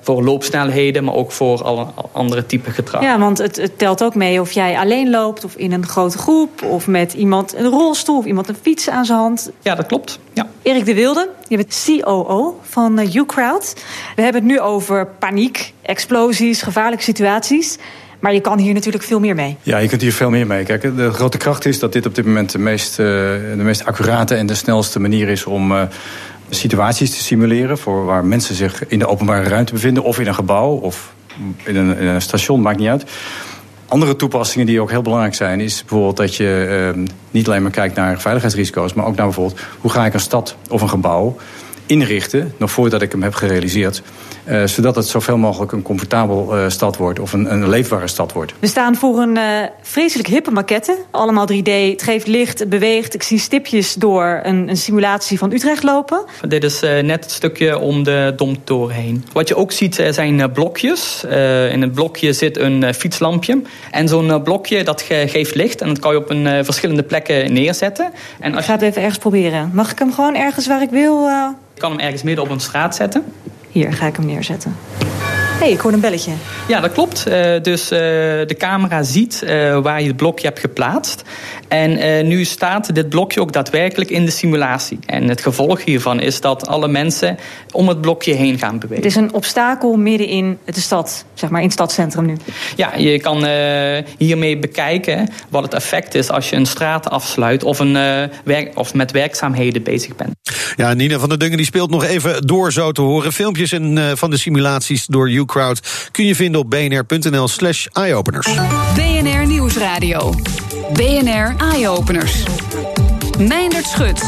voor 0.00 0.13
loopsnelheden, 0.22 1.04
maar 1.04 1.14
ook 1.14 1.32
voor 1.32 1.62
alle 1.62 1.86
andere 2.12 2.46
typen 2.46 2.72
gedrag. 2.72 3.02
Ja, 3.02 3.18
want 3.18 3.38
het, 3.38 3.56
het, 3.56 3.78
telt 3.78 4.02
ook 4.02 4.14
mee 4.14 4.40
of 4.40 4.52
jij 4.52 4.78
alleen 4.78 5.10
loopt 5.10 5.44
of 5.44 5.56
in 5.56 5.72
een 5.72 5.86
grote 5.86 6.18
groep 6.18 6.62
of 6.62 6.86
met 6.86 7.12
iemand 7.12 7.54
een 7.54 7.66
rolstoel 7.66 8.18
of 8.18 8.24
iemand 8.24 8.48
een 8.48 8.56
fiets 8.62 8.88
aan 8.90 9.04
zijn 9.04 9.18
hand. 9.18 9.50
Ja, 9.62 9.74
dat 9.74 9.86
klopt. 9.86 10.18
Ja. 10.32 10.46
Erik 10.62 10.84
de 10.84 10.94
Wilde, 10.94 11.28
je 11.48 11.56
bent 11.56 11.84
COO 11.86 12.60
van 12.62 13.00
uh, 13.00 13.14
Ucrowd. 13.14 13.74
We 14.16 14.22
hebben 14.22 14.42
het 14.42 14.50
nu 14.50 14.60
over 14.60 15.06
paniek, 15.06 15.72
explosies, 15.82 16.62
gevaarlijke 16.62 17.04
situaties. 17.04 17.78
Maar 18.24 18.34
je 18.34 18.40
kan 18.40 18.58
hier 18.58 18.74
natuurlijk 18.74 19.04
veel 19.04 19.20
meer 19.20 19.34
mee. 19.34 19.56
Ja, 19.62 19.78
je 19.78 19.88
kunt 19.88 20.00
hier 20.00 20.12
veel 20.12 20.30
meer 20.30 20.46
mee. 20.46 20.64
Kijk, 20.64 20.96
de 20.96 21.10
grote 21.10 21.38
kracht 21.38 21.64
is 21.64 21.78
dat 21.78 21.92
dit 21.92 22.06
op 22.06 22.14
dit 22.14 22.24
moment 22.24 22.52
de 22.52 22.58
meest, 22.58 22.98
uh, 22.98 23.06
de 23.06 23.54
meest 23.56 23.84
accurate 23.84 24.34
en 24.34 24.46
de 24.46 24.54
snelste 24.54 25.00
manier 25.00 25.28
is 25.28 25.44
om 25.44 25.72
uh, 25.72 25.82
situaties 26.48 27.10
te 27.10 27.22
simuleren 27.22 27.78
voor 27.78 28.04
waar 28.04 28.24
mensen 28.24 28.54
zich 28.54 28.86
in 28.86 28.98
de 28.98 29.06
openbare 29.06 29.48
ruimte 29.48 29.72
bevinden, 29.72 30.02
of 30.02 30.18
in 30.18 30.26
een 30.26 30.34
gebouw 30.34 30.70
of 30.70 31.12
in 31.62 31.76
een, 31.76 32.22
station, 32.22 32.60
maakt 32.60 32.78
niet 32.78 32.88
uit. 32.88 33.04
Andere 33.88 34.16
toepassingen 34.16 34.66
die 34.66 34.80
ook 34.80 34.90
heel 34.90 35.02
belangrijk 35.02 35.34
zijn, 35.34 35.60
is 35.60 35.80
bijvoorbeeld 35.80 36.16
dat 36.16 36.36
je 36.36 36.92
uh, 36.96 37.02
niet 37.30 37.46
alleen 37.46 37.62
maar 37.62 37.70
kijkt 37.70 37.96
naar 37.96 38.20
veiligheidsrisico's, 38.20 38.92
maar 38.92 39.06
ook 39.06 39.16
naar 39.16 39.26
bijvoorbeeld 39.26 39.60
hoe 39.78 39.90
ga 39.90 40.06
ik 40.06 40.14
een 40.14 40.20
stad 40.20 40.56
of 40.68 40.82
een 40.82 40.88
gebouw 40.88 41.36
inrichten, 41.86 42.54
nog 42.56 42.70
voordat 42.70 43.02
ik 43.02 43.12
hem 43.12 43.22
heb 43.22 43.34
gerealiseerd. 43.34 44.02
Uh, 44.48 44.66
zodat 44.66 44.96
het 44.96 45.06
zoveel 45.06 45.36
mogelijk 45.36 45.72
een 45.72 45.82
comfortabel 45.82 46.58
uh, 46.58 46.68
stad 46.68 46.96
wordt 46.96 47.18
of 47.18 47.32
een, 47.32 47.52
een 47.52 47.68
leefbare 47.68 48.06
stad 48.06 48.32
wordt. 48.32 48.54
We 48.58 48.66
staan 48.66 48.96
voor 48.96 49.18
een 49.18 49.36
uh, 49.36 49.42
vreselijk 49.82 50.28
hippe 50.28 50.50
maquette. 50.50 50.98
Allemaal 51.10 51.48
3D. 51.52 51.70
Het 51.70 52.02
geeft 52.02 52.26
licht, 52.26 52.58
het 52.58 52.68
beweegt. 52.68 53.14
Ik 53.14 53.22
zie 53.22 53.38
stipjes 53.38 53.94
door 53.94 54.40
een, 54.42 54.68
een 54.68 54.76
simulatie 54.76 55.38
van 55.38 55.52
Utrecht 55.52 55.82
lopen. 55.82 56.24
Dit 56.48 56.64
is 56.64 56.80
net 56.80 57.24
het 57.24 57.30
stukje 57.30 57.78
om 57.78 58.02
de 58.02 58.32
Domtoren 58.36 58.94
heen. 58.94 59.24
Wat 59.32 59.48
je 59.48 59.56
ook 59.56 59.72
ziet 59.72 60.02
zijn 60.10 60.52
blokjes. 60.52 61.24
in 61.70 61.82
het 61.82 61.92
blokje 61.92 62.32
zit 62.32 62.58
een 62.58 62.94
fietslampje. 62.94 63.62
En 63.90 64.08
zo'n 64.08 64.42
blokje 64.42 64.84
dat 64.84 65.02
ge 65.02 65.24
geeft 65.28 65.54
licht. 65.54 65.80
En 65.80 65.88
dat 65.88 65.98
kan 65.98 66.12
je 66.12 66.18
op 66.18 66.30
een 66.30 66.64
verschillende 66.64 67.02
plekken 67.02 67.52
neerzetten. 67.52 68.12
En 68.40 68.50
als... 68.50 68.60
Ik 68.60 68.66
ga 68.66 68.72
het 68.72 68.82
even 68.82 69.02
ergens 69.02 69.18
proberen. 69.18 69.70
Mag 69.72 69.90
ik 69.90 69.98
hem 69.98 70.12
gewoon 70.12 70.34
ergens 70.34 70.66
waar 70.66 70.82
ik 70.82 70.90
wil... 70.90 71.22
Je 71.74 71.80
kan 71.80 71.90
hem 71.90 72.00
ergens 72.00 72.22
midden 72.22 72.44
op 72.44 72.50
een 72.50 72.60
straat 72.60 72.94
zetten. 72.94 73.24
Hier 73.74 73.92
ga 73.92 74.06
ik 74.06 74.16
hem 74.16 74.26
neerzetten. 74.26 74.76
Hé, 75.54 75.60
hey, 75.60 75.70
ik 75.70 75.80
hoor 75.80 75.92
een 75.92 76.00
belletje. 76.00 76.32
Ja, 76.68 76.80
dat 76.80 76.92
klopt. 76.92 77.24
Uh, 77.28 77.62
dus 77.62 77.82
uh, 77.82 77.98
de 77.98 78.54
camera 78.58 79.02
ziet 79.02 79.42
uh, 79.44 79.78
waar 79.78 80.00
je 80.00 80.06
het 80.06 80.16
blokje 80.16 80.46
hebt 80.46 80.58
geplaatst. 80.58 81.22
En 81.68 82.26
nu 82.28 82.44
staat 82.44 82.94
dit 82.94 83.08
blokje 83.08 83.40
ook 83.40 83.52
daadwerkelijk 83.52 84.10
in 84.10 84.24
de 84.24 84.30
simulatie. 84.30 84.98
En 85.06 85.28
het 85.28 85.42
gevolg 85.42 85.84
hiervan 85.84 86.20
is 86.20 86.40
dat 86.40 86.66
alle 86.66 86.88
mensen 86.88 87.38
om 87.72 87.88
het 87.88 88.00
blokje 88.00 88.32
heen 88.32 88.58
gaan 88.58 88.78
bewegen. 88.78 89.02
Het 89.02 89.12
is 89.12 89.16
een 89.16 89.32
obstakel 89.32 89.96
midden 89.96 90.26
in 90.26 90.58
de 90.64 90.80
stad, 90.80 91.24
zeg 91.34 91.50
maar 91.50 91.60
in 91.60 91.66
het 91.66 91.74
stadscentrum 91.74 92.26
nu. 92.26 92.36
Ja, 92.76 92.96
je 92.96 93.20
kan 93.20 93.46
hiermee 94.18 94.58
bekijken 94.58 95.28
wat 95.48 95.62
het 95.62 95.74
effect 95.74 96.14
is 96.14 96.30
als 96.30 96.50
je 96.50 96.56
een 96.56 96.66
straat 96.66 97.10
afsluit 97.10 97.64
of, 97.64 97.78
een, 97.78 97.92
werk, 98.44 98.78
of 98.78 98.94
met 98.94 99.10
werkzaamheden 99.10 99.82
bezig 99.82 100.16
bent. 100.16 100.32
Ja, 100.76 100.94
Nina 100.94 101.18
van 101.18 101.28
der 101.28 101.38
Dungen 101.38 101.56
die 101.56 101.66
speelt 101.66 101.90
nog 101.90 102.04
even 102.04 102.46
door 102.46 102.72
zo 102.72 102.92
te 102.92 103.00
horen. 103.00 103.32
Filmpjes 103.32 103.72
en, 103.72 104.12
van 104.16 104.30
de 104.30 104.36
simulaties 104.36 105.06
door 105.06 105.30
Ucrowd 105.44 106.08
kun 106.10 106.26
je 106.26 106.34
vinden 106.34 106.60
op 106.60 106.70
bnr.nl 106.70 107.48
slash 107.48 107.86
eyeopeners. 107.92 108.48
BNR 108.94 109.46
Nieuwsradio. 109.46 110.34
BNR 110.92 111.54
Eyeopeners. 111.56 112.42
Meindert 113.38 113.86
Schut. 113.86 114.22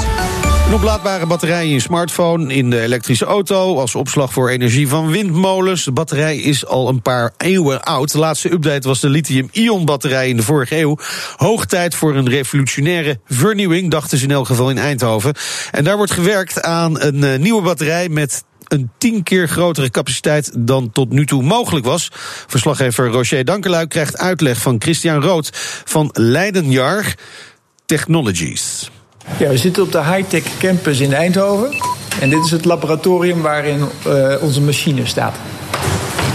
Een 0.67 0.75
oplaadbare 0.75 1.27
batterij 1.27 1.65
in 1.65 1.71
je 1.71 1.81
smartphone, 1.81 2.55
in 2.55 2.71
de 2.71 2.81
elektrische 2.81 3.25
auto... 3.25 3.79
als 3.79 3.95
opslag 3.95 4.33
voor 4.33 4.49
energie 4.49 4.89
van 4.89 5.11
windmolens. 5.11 5.85
De 5.85 5.93
batterij 5.93 6.37
is 6.37 6.67
al 6.67 6.89
een 6.89 7.03
paar 7.03 7.33
eeuwen 7.37 7.83
oud. 7.83 8.13
De 8.13 8.19
laatste 8.19 8.53
update 8.53 8.89
was 8.89 9.01
de 9.01 9.09
lithium-ion-batterij 9.09 10.29
in 10.29 10.37
de 10.37 10.43
vorige 10.43 10.77
eeuw. 10.77 10.99
Hoog 11.37 11.67
tijd 11.67 11.95
voor 11.95 12.17
een 12.17 12.29
revolutionaire 12.29 13.21
vernieuwing, 13.27 13.91
dachten 13.91 14.19
ze 14.19 14.25
in 14.25 14.31
elk 14.31 14.47
geval 14.47 14.71
in 14.71 14.79
Eindhoven. 14.79 15.35
En 15.71 15.85
daar 15.85 15.97
wordt 15.97 16.13
gewerkt 16.13 16.63
aan 16.63 17.01
een 17.01 17.23
uh, 17.23 17.39
nieuwe 17.39 17.63
batterij 17.63 18.09
met 18.09 18.45
een 18.69 18.91
tien 18.99 19.23
keer 19.23 19.49
grotere 19.49 19.91
capaciteit 19.91 20.53
dan 20.59 20.91
tot 20.93 21.11
nu 21.11 21.27
toe 21.27 21.43
mogelijk 21.43 21.87
was. 21.87 22.09
Verslaggever 22.47 23.09
Roger 23.09 23.45
Dankelui 23.45 23.87
krijgt 23.87 24.19
uitleg 24.19 24.59
van 24.59 24.77
Christian 24.79 25.23
Rood 25.23 25.51
van 25.85 26.11
Leidenjar 26.13 27.15
Technologies. 27.87 28.91
Ja, 29.39 29.49
we 29.49 29.59
zitten 29.59 29.83
op 29.83 29.93
de 29.93 30.03
high-tech 30.03 30.43
campus 30.59 31.01
in 31.01 31.13
Eindhoven. 31.13 31.77
En 32.21 32.31
dit 32.31 32.45
is 32.45 32.51
het 32.51 32.65
laboratorium 32.65 33.43
waarin 33.43 33.89
uh, 34.07 34.35
onze 34.41 34.61
machine 34.61 35.07
staat. 35.07 35.35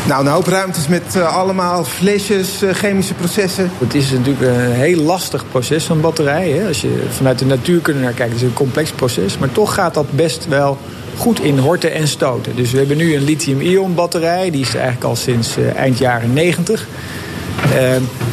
Nou, 0.07 0.25
een 0.25 0.31
hoop 0.31 0.47
ruimtes 0.47 0.87
met 0.87 1.15
uh, 1.15 1.35
allemaal 1.35 1.83
flesjes, 1.83 2.63
uh, 2.63 2.73
chemische 2.73 3.13
processen. 3.13 3.71
Het 3.77 3.95
is 3.95 4.11
natuurlijk 4.11 4.41
een 4.41 4.71
heel 4.71 5.01
lastig 5.01 5.45
proces, 5.51 5.83
van 5.83 6.01
batterij. 6.01 6.49
Hè? 6.49 6.67
Als 6.67 6.81
je 6.81 7.03
vanuit 7.09 7.39
de 7.39 7.45
natuurkunde 7.45 8.01
naar 8.01 8.13
kijkt, 8.13 8.35
is 8.35 8.41
het 8.41 8.49
een 8.49 8.55
complex 8.55 8.91
proces. 8.91 9.37
Maar 9.37 9.51
toch 9.51 9.73
gaat 9.73 9.93
dat 9.93 10.11
best 10.11 10.47
wel 10.47 10.77
goed 11.21 11.39
in 11.39 11.57
horten 11.57 11.93
en 11.93 12.07
stoten. 12.07 12.55
Dus 12.55 12.71
we 12.71 12.77
hebben 12.77 12.97
nu 12.97 13.15
een 13.15 13.23
lithium-ion 13.23 13.95
batterij. 13.95 14.51
Die 14.51 14.61
is 14.61 14.75
eigenlijk 14.75 15.03
al 15.03 15.15
sinds 15.15 15.57
uh, 15.57 15.75
eind 15.75 15.97
jaren 15.97 16.33
90. 16.33 16.87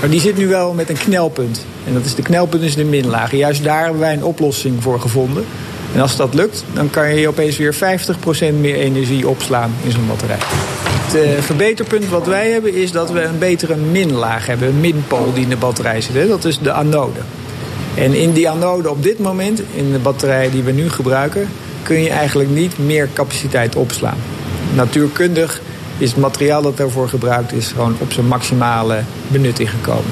maar 0.00 0.10
die 0.10 0.20
zit 0.20 0.36
nu 0.36 0.48
wel 0.48 0.72
met 0.72 0.88
een 0.88 0.98
knelpunt. 0.98 1.64
En 1.86 1.92
dat 1.92 2.04
is 2.04 2.14
de 2.14 2.22
knelpunt 2.22 2.62
is 2.62 2.74
de 2.74 2.84
minlaag. 2.84 3.32
Juist 3.32 3.64
daar 3.64 3.82
hebben 3.82 4.00
wij 4.00 4.12
een 4.12 4.24
oplossing 4.24 4.82
voor 4.82 5.00
gevonden. 5.00 5.44
En 5.94 6.00
als 6.00 6.16
dat 6.16 6.34
lukt, 6.34 6.64
dan 6.72 6.90
kan 6.90 7.14
je 7.14 7.28
opeens 7.28 7.56
weer 7.56 7.74
50% 7.74 7.78
meer 8.60 8.74
energie 8.74 9.28
opslaan 9.28 9.72
in 9.84 9.90
zo'n 9.90 10.06
batterij. 10.08 10.38
Het 10.40 11.14
uh, 11.14 11.40
verbeterpunt 11.40 12.08
wat 12.08 12.26
wij 12.26 12.50
hebben 12.50 12.74
is 12.74 12.92
dat 12.92 13.10
we 13.10 13.22
een 13.22 13.38
betere 13.38 13.76
minlaag 13.76 14.46
hebben. 14.46 14.68
Een 14.68 14.80
minpool 14.80 15.32
die 15.32 15.42
in 15.42 15.48
de 15.48 15.56
batterij 15.56 16.00
zit. 16.00 16.14
Hè? 16.14 16.26
Dat 16.26 16.44
is 16.44 16.58
de 16.58 16.72
anode. 16.72 17.20
En 17.94 18.14
in 18.14 18.32
die 18.32 18.50
anode 18.50 18.90
op 18.90 19.02
dit 19.02 19.18
moment, 19.18 19.62
in 19.74 19.92
de 19.92 19.98
batterij 19.98 20.50
die 20.50 20.62
we 20.62 20.72
nu 20.72 20.90
gebruiken... 20.90 21.48
kun 21.88 22.02
je 22.02 22.10
eigenlijk 22.10 22.50
niet 22.50 22.78
meer 22.78 23.08
capaciteit 23.12 23.76
opslaan. 23.76 24.18
Natuurkundig 24.74 25.60
is 25.98 26.10
het 26.10 26.18
materiaal 26.18 26.62
dat 26.62 26.76
daarvoor 26.76 27.08
gebruikt 27.08 27.52
is 27.52 27.66
gewoon 27.66 27.96
op 27.98 28.12
zijn 28.12 28.26
maximale 28.26 29.02
benutting 29.28 29.70
gekomen. 29.70 30.10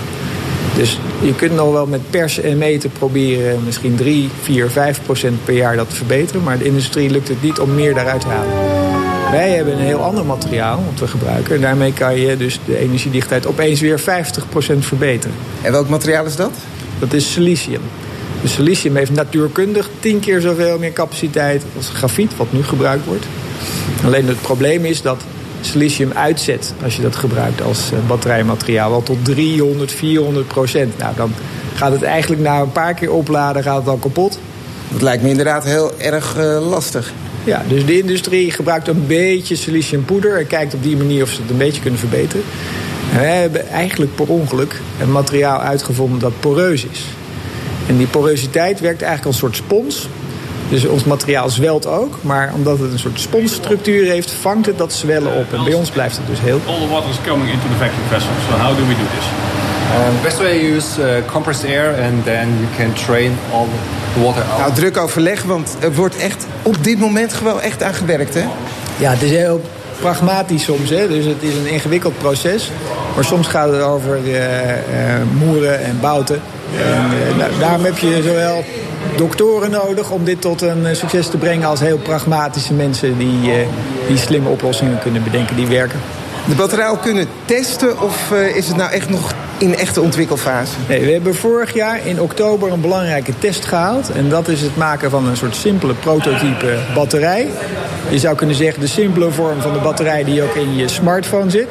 Dus 0.77 0.99
je 1.23 1.35
kunt 1.35 1.55
nog 1.55 1.73
wel 1.73 1.87
met 1.87 2.11
persen 2.11 2.45
en 2.45 2.59
meten 2.59 2.91
proberen 2.91 3.65
misschien 3.65 3.95
3, 3.97 4.31
4, 4.41 4.71
5 4.71 5.01
procent 5.03 5.45
per 5.45 5.55
jaar 5.55 5.77
dat 5.77 5.89
te 5.89 5.97
verbeteren. 5.97 6.43
Maar 6.43 6.59
de 6.59 6.65
industrie 6.65 7.11
lukt 7.11 7.29
het 7.29 7.43
niet 7.43 7.59
om 7.59 7.75
meer 7.75 7.95
daaruit 7.95 8.21
te 8.21 8.29
halen. 8.29 8.53
Wij 9.31 9.51
hebben 9.51 9.73
een 9.73 9.85
heel 9.85 10.03
ander 10.03 10.27
materiaal 10.27 10.85
wat 10.91 11.01
we 11.01 11.07
gebruiken. 11.07 11.55
En 11.55 11.61
daarmee 11.61 11.93
kan 11.93 12.21
je 12.21 12.37
dus 12.37 12.61
de 12.65 12.79
energiedichtheid 12.79 13.47
opeens 13.47 13.81
weer 13.81 14.01
50% 14.01 14.03
verbeteren. 14.79 15.37
En 15.63 15.73
welk 15.73 15.89
materiaal 15.89 16.25
is 16.25 16.37
dat? 16.37 16.53
Dat 16.99 17.13
is 17.13 17.33
silicium. 17.33 17.83
Dus 18.43 18.53
silicium 18.53 18.97
heeft 18.97 19.13
natuurkundig 19.13 19.89
tien 20.01 20.21
keer 20.21 20.41
zoveel 20.41 20.79
meer 20.79 20.93
capaciteit 20.93 21.63
als 21.77 21.89
grafiet, 21.89 22.37
wat 22.37 22.53
nu 22.53 22.63
gebruikt 22.63 23.07
wordt. 23.07 23.27
Alleen 24.05 24.27
het 24.27 24.41
probleem 24.41 24.85
is 24.85 25.03
dat 25.03 25.23
silicium 25.61 26.13
uitzet 26.15 26.75
als 26.85 26.97
je 26.97 27.03
dat 27.03 27.17
gebruikt 27.17 27.63
als 27.63 27.93
eh, 27.93 27.99
batterijmateriaal. 28.07 28.91
Wel 28.91 29.03
tot 29.03 29.25
300, 29.25 29.93
400 29.93 30.49
procent. 30.49 30.99
Nou, 30.99 31.17
dan 31.17 31.33
gaat 31.75 31.93
het 31.93 32.03
eigenlijk 32.03 32.43
na 32.43 32.61
een 32.61 32.73
paar 32.73 32.95
keer 32.95 33.13
opladen 33.13 33.63
gaat 33.63 33.79
het 33.79 33.89
al 33.89 33.97
kapot. 33.97 34.39
Dat 34.93 35.03
lijkt 35.03 35.23
me 35.23 35.29
inderdaad 35.29 35.65
heel 35.65 35.93
erg 35.99 36.37
uh, 36.39 36.69
lastig. 36.69 37.13
Ja, 37.45 37.63
dus 37.69 37.87
de 37.87 37.99
industrie 37.99 38.51
gebruikt 38.51 38.89
een 38.89 39.07
beetje 39.07 39.57
siliciumpoeder... 39.57 40.39
en 40.39 40.47
kijkt 40.47 40.75
op 40.75 40.83
die 40.83 40.97
manier 40.97 41.23
of 41.23 41.31
ze 41.31 41.41
het 41.41 41.51
een 41.51 41.57
beetje 41.57 41.81
kunnen 41.81 42.01
verbeteren. 42.01 42.45
En 43.13 43.19
wij 43.19 43.41
hebben 43.41 43.69
eigenlijk 43.69 44.15
per 44.15 44.27
ongeluk 44.27 44.81
een 45.01 45.13
materiaal 45.13 45.61
uitgevonden 45.61 46.19
dat 46.19 46.41
poreus 46.41 46.87
is. 46.91 47.05
En 47.87 47.97
die 47.97 48.07
porositeit 48.07 48.81
werkt 48.81 49.03
eigenlijk 49.03 49.27
als 49.27 49.35
een 49.35 49.41
soort 49.41 49.57
spons. 49.57 50.09
Dus 50.69 50.87
ons 50.87 51.05
materiaal 51.05 51.51
zwelt 51.51 51.87
ook, 51.87 52.15
maar 52.21 52.53
omdat 52.55 52.79
het 52.79 52.93
een 52.93 52.99
soort 52.99 53.21
sponsstructuur 53.21 54.11
heeft, 54.11 54.31
vangt 54.31 54.67
het 54.67 54.79
dat 54.79 54.93
zwellen 54.93 55.33
op. 55.35 55.53
En 55.53 55.65
bij 55.65 55.75
ons 55.75 55.91
blijft 55.91 56.17
het 56.17 56.27
dus 56.27 56.41
heel. 56.41 56.61
All 56.67 56.81
the 56.81 56.89
water 56.89 57.11
is 57.11 57.17
coming 57.27 57.51
into 57.51 57.67
the 57.67 57.79
vacuum 57.79 58.07
vessel. 58.09 58.31
So 58.51 58.57
how 58.57 58.77
do 58.77 58.87
we 58.87 58.95
do 58.95 59.07
this? 59.19 59.27
Um, 59.95 60.23
best 60.23 60.39
way 60.39 60.61
you 60.61 60.75
use 60.75 61.01
uh, 61.01 61.33
compressed 61.33 61.71
air 61.71 61.89
and 62.05 62.25
then 62.25 62.49
you 62.49 62.67
can 62.77 62.93
train 62.93 63.33
all 63.53 63.67
the 64.15 64.21
water 64.21 64.43
out. 64.43 64.59
Nou, 64.59 64.73
druk 64.73 64.97
overleg, 64.97 65.43
want 65.43 65.77
er 65.81 65.95
wordt 65.95 66.17
echt 66.17 66.47
op 66.63 66.85
dit 66.85 66.99
moment 66.99 67.33
gewoon 67.33 67.61
echt 67.61 67.83
aan 67.83 67.95
gewerkt, 67.95 68.35
hè? 68.35 68.45
Ja, 68.99 69.11
het 69.11 69.23
is 69.23 69.31
heel 69.31 69.61
pragmatisch 70.01 70.65
soms, 70.65 70.91
hè? 70.91 71.09
dus 71.09 71.25
het 71.25 71.43
is 71.43 71.55
een 71.55 71.67
ingewikkeld 71.67 72.19
proces. 72.19 72.71
Maar 73.15 73.25
soms 73.25 73.47
gaat 73.47 73.73
het 73.73 73.81
over 73.81 74.19
uh, 74.25 74.71
uh, 74.71 74.77
moeren 75.39 75.85
en 75.85 75.99
bouten. 76.01 76.41
En, 76.73 77.05
uh, 77.31 77.37
nou, 77.39 77.51
daarom 77.61 77.85
heb 77.85 77.99
je 77.99 78.23
zowel 78.23 78.65
doktoren 79.17 79.71
nodig 79.71 80.11
om 80.11 80.25
dit 80.25 80.41
tot 80.41 80.63
een 80.63 80.97
succes 80.97 81.29
te 81.29 81.37
brengen... 81.37 81.69
als 81.69 81.81
heel 81.81 81.99
pragmatische 81.99 82.73
mensen 82.73 83.19
die, 83.19 83.53
die 84.09 84.17
slimme 84.19 84.49
oplossingen 84.49 84.99
kunnen 84.99 85.23
bedenken 85.23 85.57
die 85.57 85.67
werken. 85.67 86.01
De 86.49 86.55
batterij 86.55 86.87
al 86.87 86.97
kunnen 86.97 87.27
testen 87.45 88.01
of 88.01 88.33
is 88.55 88.69
het 88.69 88.77
nou 88.77 88.91
echt 88.91 89.09
nog 89.09 89.33
in 89.59 89.77
echte 89.77 90.01
ontwikkelfase? 90.01 90.73
Nee, 90.89 91.05
we 91.05 91.13
hebben 91.13 91.35
vorig 91.35 91.75
jaar 91.75 92.07
in 92.07 92.21
oktober 92.21 92.73
een 92.73 92.81
belangrijke 92.81 93.33
test 93.39 93.65
gehaald. 93.65 94.11
En 94.11 94.29
dat 94.29 94.49
is 94.49 94.61
het 94.61 94.77
maken 94.77 95.11
van 95.11 95.27
een 95.27 95.37
soort 95.37 95.57
simpele 95.57 95.95
prototype 95.95 96.79
batterij. 96.95 97.49
Je 98.11 98.19
zou 98.19 98.37
kunnen 98.37 98.57
zeggen 98.57 98.81
de 98.81 98.87
simpele 98.87 99.31
vorm 99.31 99.61
van 99.61 99.73
de 99.73 99.79
batterij 99.79 100.25
die 100.25 100.43
ook 100.43 100.55
in 100.55 100.77
je 100.77 100.89
smartphone 100.89 101.51
zit. 101.51 101.69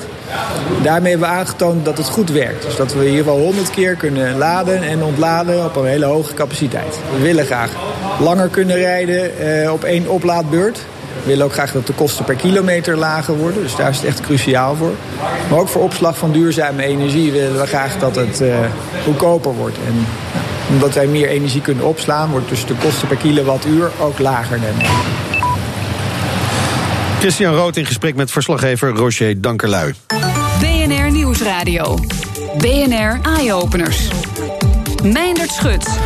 Daarmee 0.83 1.11
hebben 1.11 1.29
we 1.29 1.35
aangetoond 1.35 1.85
dat 1.85 1.97
het 1.97 2.07
goed 2.07 2.31
werkt. 2.31 2.63
Dus 2.63 2.75
dat 2.75 2.93
we 2.93 2.99
in 2.99 3.09
ieder 3.09 3.23
geval 3.23 3.39
100 3.39 3.69
keer 3.69 3.95
kunnen 3.95 4.37
laden 4.37 4.83
en 4.83 5.03
ontladen 5.03 5.65
op 5.65 5.75
een 5.75 5.85
hele 5.85 6.05
hoge 6.05 6.33
capaciteit. 6.33 6.99
We 7.15 7.21
willen 7.21 7.45
graag 7.45 7.71
langer 8.19 8.47
kunnen 8.47 8.75
rijden 8.75 9.37
eh, 9.39 9.71
op 9.71 9.83
één 9.83 10.07
oplaadbeurt. 10.07 10.79
We 11.25 11.31
willen 11.31 11.45
ook 11.45 11.53
graag 11.53 11.71
dat 11.71 11.87
de 11.87 11.93
kosten 11.93 12.25
per 12.25 12.35
kilometer 12.35 12.97
lager 12.97 13.37
worden. 13.37 13.61
Dus 13.61 13.75
daar 13.75 13.89
is 13.89 13.97
het 13.97 14.05
echt 14.05 14.21
cruciaal 14.21 14.75
voor. 14.75 14.93
Maar 15.49 15.59
ook 15.59 15.67
voor 15.67 15.81
opslag 15.81 16.17
van 16.17 16.31
duurzame 16.31 16.83
energie 16.83 17.31
willen 17.31 17.59
we 17.59 17.67
graag 17.67 17.97
dat 17.99 18.15
het 18.15 18.41
uh, 18.41 18.55
goedkoper 19.03 19.53
wordt. 19.53 19.77
En 19.87 20.05
omdat 20.69 20.93
wij 20.93 21.07
meer 21.07 21.27
energie 21.27 21.61
kunnen 21.61 21.85
opslaan, 21.85 22.29
wordt 22.29 22.49
dus 22.49 22.65
de 22.65 22.73
kosten 22.73 23.07
per 23.07 23.17
kilowattuur 23.17 23.91
ook 23.99 24.19
lager. 24.19 24.59
Dan. 24.59 24.87
Christian 27.19 27.55
Rood 27.55 27.75
in 27.75 27.85
gesprek 27.85 28.15
met 28.15 28.31
verslaggever 28.31 28.89
Roger 28.89 29.41
Dankerlui. 29.41 29.93
BNR 30.59 31.11
Nieuwsradio. 31.11 31.97
BNR 32.57 33.19
Eye-Openers. 33.21 34.09
Meindert 35.13 35.51
Schut. 35.51 35.99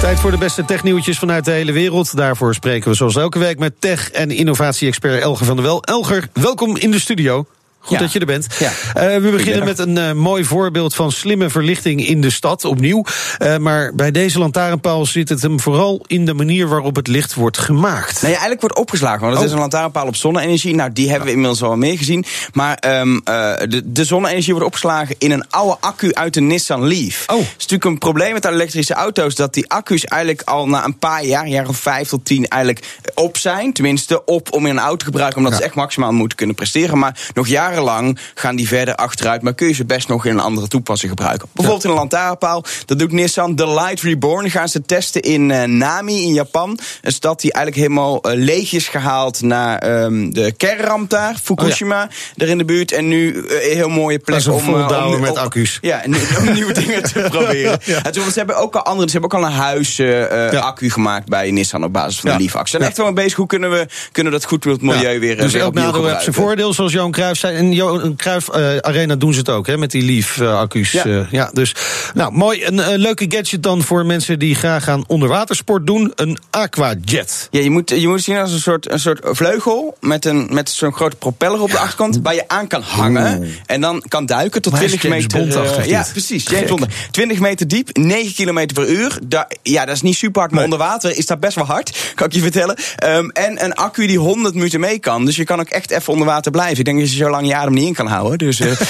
Tijd 0.00 0.20
voor 0.20 0.30
de 0.30 0.38
beste 0.38 0.64
technieuwtjes 0.64 1.18
vanuit 1.18 1.44
de 1.44 1.50
hele 1.50 1.72
wereld. 1.72 2.16
Daarvoor 2.16 2.54
spreken 2.54 2.90
we 2.90 2.96
zoals 2.96 3.16
elke 3.16 3.38
week 3.38 3.58
met 3.58 3.80
tech- 3.80 4.10
en 4.10 4.30
innovatie-expert 4.30 5.22
Elger 5.22 5.46
van 5.46 5.56
der 5.56 5.64
Wel. 5.64 5.82
Elger, 5.82 6.28
welkom 6.32 6.76
in 6.76 6.90
de 6.90 7.00
studio. 7.00 7.46
Goed 7.86 7.96
Ja. 7.96 8.02
dat 8.02 8.12
je 8.12 8.18
er 8.18 8.26
bent. 8.26 8.46
Ja. 8.58 8.70
Eh, 8.94 9.20
we 9.22 9.30
beginnen 9.30 9.64
met 9.64 9.78
een 9.78 9.98
eh, 9.98 10.12
mooi 10.12 10.44
voorbeeld 10.44 10.94
van 10.94 11.12
slimme 11.12 11.50
verlichting 11.50 12.06
in 12.06 12.20
de 12.20 12.30
stad, 12.30 12.64
opnieuw. 12.64 13.04
Eh, 13.38 13.56
maar 13.56 13.94
bij 13.94 14.10
deze 14.10 14.38
lantaarnpaal 14.38 15.06
zit 15.06 15.28
het 15.28 15.42
hem 15.42 15.60
vooral 15.60 16.04
in 16.06 16.24
de 16.24 16.34
manier 16.34 16.68
waarop 16.68 16.96
het 16.96 17.06
licht 17.06 17.34
wordt 17.34 17.58
gemaakt. 17.58 18.22
Nee, 18.22 18.30
eigenlijk 18.30 18.60
wordt 18.60 18.76
opgeslagen. 18.78 19.20
Want 19.20 19.32
het 19.32 19.40
Oh. 19.40 19.46
is 19.46 19.52
een 19.52 19.58
lantaarnpaal 19.58 20.06
op 20.06 20.16
zonne-energie. 20.16 20.74
Nou, 20.74 20.92
die 20.92 21.08
hebben 21.08 21.26
we 21.26 21.32
inmiddels 21.32 21.62
al 21.62 21.76
meer 21.76 21.98
gezien. 21.98 22.24
Maar 22.52 22.74
ehm, 22.74 23.16
eh, 23.24 23.52
de, 23.68 23.82
de 23.84 24.04
zonne-energie 24.04 24.52
wordt 24.52 24.66
opgeslagen 24.68 25.14
in 25.18 25.30
een 25.30 25.44
oude 25.50 25.76
accu 25.80 26.12
uit 26.14 26.34
de 26.34 26.40
Nissan 26.40 26.86
Leaf. 26.86 27.24
Oh. 27.26 27.36
Het 27.36 27.44
is 27.46 27.52
natuurlijk 27.56 27.84
een 27.84 27.98
probleem 27.98 28.32
met 28.32 28.44
elektrische 28.44 28.94
auto's. 28.94 29.34
Dat 29.34 29.54
die 29.54 29.70
accu's 29.70 30.04
eigenlijk 30.04 30.42
al 30.48 30.68
na 30.68 30.84
een 30.84 30.98
paar 30.98 31.24
jaar, 31.24 31.48
jaar 31.48 31.68
of 31.68 31.76
vijf 31.76 32.08
tot 32.08 32.24
tien, 32.24 32.48
eigenlijk 32.48 32.86
op 33.14 33.36
zijn. 33.36 33.72
Tenminste, 33.72 34.24
op 34.24 34.52
om 34.52 34.66
in 34.66 34.70
een 34.76 34.82
auto 34.82 34.96
te 34.96 35.04
gebruiken. 35.04 35.38
Omdat 35.38 35.52
Ja. 35.52 35.58
ze 35.58 35.64
echt 35.64 35.74
maximaal 35.74 36.12
moeten 36.12 36.36
kunnen 36.36 36.54
presteren. 36.56 36.98
Maar 36.98 37.18
nog 37.34 37.48
jarenlang 37.76 38.18
gaan 38.34 38.56
die 38.56 38.68
verder 38.68 38.94
achteruit. 38.94 39.42
Maar 39.42 39.54
kun 39.54 39.66
je 39.68 39.72
ze 39.74 39.84
best 39.84 40.08
nog 40.08 40.24
in 40.26 40.32
een 40.32 40.40
andere 40.40 40.68
toepassing 40.68 41.10
gebruiken. 41.10 41.48
Bijvoorbeeld 41.52 41.84
in 41.84 41.90
een 41.90 41.96
lantaarnpaal. 41.96 42.64
Dat 42.86 42.98
doet 42.98 43.12
Nissan. 43.12 43.54
The 43.54 43.68
Light 43.68 44.00
Reborn 44.02 44.50
gaan 44.50 44.68
ze 44.68 44.82
testen 44.82 45.20
in 45.22 45.50
eh, 45.50 45.62
Nami 45.68 46.22
in 46.22 46.32
Japan. 46.32 46.78
Een 47.02 47.12
stad 47.12 47.40
die 47.40 47.52
eigenlijk 47.52 47.86
helemaal 47.86 48.22
eh, 48.22 48.32
leeg 48.38 48.72
is 48.72 48.88
gehaald 48.88 49.40
naar 49.42 49.78
ehm, 49.78 50.30
de 50.30 50.52
kernramp 50.56 51.10
daar. 51.10 51.36
Fukushima, 51.42 52.08
daar 52.36 52.48
in 52.48 52.58
de 52.58 52.64
buurt. 52.64 52.92
En 52.92 53.08
nu 53.08 53.44
eh, 53.46 53.70
een 53.70 53.76
heel 53.76 53.88
mooie 53.88 54.18
plek 54.18 54.46
om, 54.46 54.74
eh, 54.74 55.06
om, 55.12 55.20
met 55.20 55.36
accu's. 55.36 55.78
Ja, 55.80 56.02
en 56.02 56.14
om 56.38 56.52
nieuwe 56.52 56.72
dingen 56.82 57.02
te 57.02 57.26
proberen. 57.30 57.80
En 58.02 58.12
toen- 58.12 58.24
ze 58.30 58.38
hebben 58.38 58.56
ook 58.56 58.74
al 58.76 58.82
andere, 58.82 59.10
ze 59.10 59.18
hebben 59.18 59.38
ook 59.38 59.44
al 59.44 59.48
een 59.50 59.54
huis 59.56 59.98
eh, 59.98 60.46
eh, 60.46 60.52
Ja. 60.52 60.58
accu 60.60 60.90
gemaakt 60.90 61.28
bij 61.28 61.50
Nissan 61.50 61.84
op 61.84 61.92
basis 61.92 62.20
van 62.20 62.30
Ja. 62.30 62.36
de 62.36 62.42
Leaf. 62.42 62.52
Ze 62.62 62.68
zijn 62.70 62.82
Ja. 62.82 62.88
echt 62.88 62.96
wel 62.96 63.06
mee 63.06 63.14
bezig. 63.14 63.34
Hoe 63.36 63.46
kunnen 63.46 63.70
we, 63.70 63.86
kunnen 64.12 64.32
we 64.32 64.38
dat 64.38 64.48
goed 64.48 64.62
voor 64.62 64.72
het 64.72 64.82
milieu 64.82 65.12
Ja, 65.12 65.18
weer, 65.18 65.36
eh, 65.36 65.42
dus 65.42 65.52
weer 65.52 65.66
opnieuw 65.66 65.84
nadeel 65.84 66.04
heeft 66.04 66.22
zijn 66.22 66.34
gebruiken? 66.34 66.42
voordeel, 66.56 66.72
zoals 66.74 66.92
Johan 66.92 67.10
Cruijff 67.10 67.40
zei. 67.40 67.56
En 67.66 67.72
Johan 67.72 68.16
Cruijff 68.16 68.48
eh, 68.48 68.76
Arena 68.76 69.16
doen 69.16 69.32
ze 69.32 69.38
het 69.38 69.48
ook, 69.48 69.66
hè, 69.66 69.78
met 69.78 69.90
die 69.90 70.02
Leaf-accu's. 70.02 70.90
Ja. 70.90 71.06
Ja. 71.06 71.26
ja, 71.30 71.50
dus, 71.52 71.74
nou, 72.14 72.32
mooi. 72.32 72.64
Een 72.64 72.80
eh, 72.80 72.96
leuke 72.96 73.24
gadget 73.28 73.62
dan 73.62 73.82
voor 73.82 74.06
mensen 74.06 74.38
die 74.38 74.54
graag 74.54 74.88
aan 74.88 75.04
onderwatersport 75.06 75.86
doen. 75.86 76.12
Een 76.14 76.38
aquajet. 76.50 77.48
Ja, 77.50 77.60
je 77.60 77.70
moet, 77.70 77.90
je 77.90 78.08
moet 78.08 78.22
zien 78.22 78.36
als 78.36 78.52
een 78.52 78.58
soort, 78.58 78.90
een 78.90 79.00
soort 79.00 79.20
vleugel 79.22 79.96
met, 80.00 80.24
een, 80.24 80.48
met 80.50 80.70
zo'n 80.70 80.92
grote 80.92 81.16
propeller 81.16 81.60
op 81.60 81.70
de 81.70 81.78
achterkant. 81.78 82.18
Waar 82.22 82.34
je 82.34 82.48
aan 82.48 82.66
kan 82.66 82.82
hangen. 82.82 83.48
En 83.66 83.80
dan 83.80 84.02
kan 84.08 84.26
duiken 84.26 84.62
tot 84.62 84.72
Maar 84.72 84.80
hij 84.80 84.90
is 84.90 84.98
20 84.98 85.32
James 85.32 85.54
meter. 85.54 85.78
Eh, 85.78 85.86
ja, 85.86 86.06
precies. 86.12 86.44
James 86.48 86.68
Bond. 86.68 86.86
20 87.10 87.38
meter 87.38 87.68
diep, 87.68 87.96
9 87.96 88.34
kilometer 88.34 88.82
per 88.82 88.88
uur. 88.88 89.18
Da, 89.22 89.48
ja, 89.62 89.84
dat 89.84 89.94
is 89.94 90.02
niet 90.02 90.16
super 90.16 90.40
hard, 90.40 90.52
maar 90.52 90.64
onder 90.64 90.78
water 90.78 91.16
is 91.16 91.26
dat 91.26 91.40
best 91.40 91.54
wel 91.54 91.64
hard. 91.64 92.12
Kan 92.14 92.26
ik 92.26 92.32
je 92.32 92.40
vertellen. 92.40 92.76
Ehm, 92.96 93.28
en 93.28 93.64
een 93.64 93.74
accu 93.74 94.06
die 94.06 94.18
100 94.18 94.54
minuten 94.54 94.80
mee 94.80 94.98
kan. 94.98 95.24
Dus 95.24 95.36
je 95.36 95.44
kan 95.44 95.60
ook 95.60 95.68
echt 95.68 95.90
even 95.90 96.12
onder 96.12 96.26
water 96.26 96.50
blijven. 96.50 96.78
Ik 96.78 96.84
denk 96.84 96.98
dat 96.98 97.10
je 97.10 97.16
zo 97.16 97.30
lang 97.30 97.45
je 97.46 97.54
adem 97.54 97.74
niet 97.74 97.86
in 97.86 97.94
kan 97.94 98.06
houden. 98.06 98.38
Dus, 98.38 98.60
eh, 98.60 98.70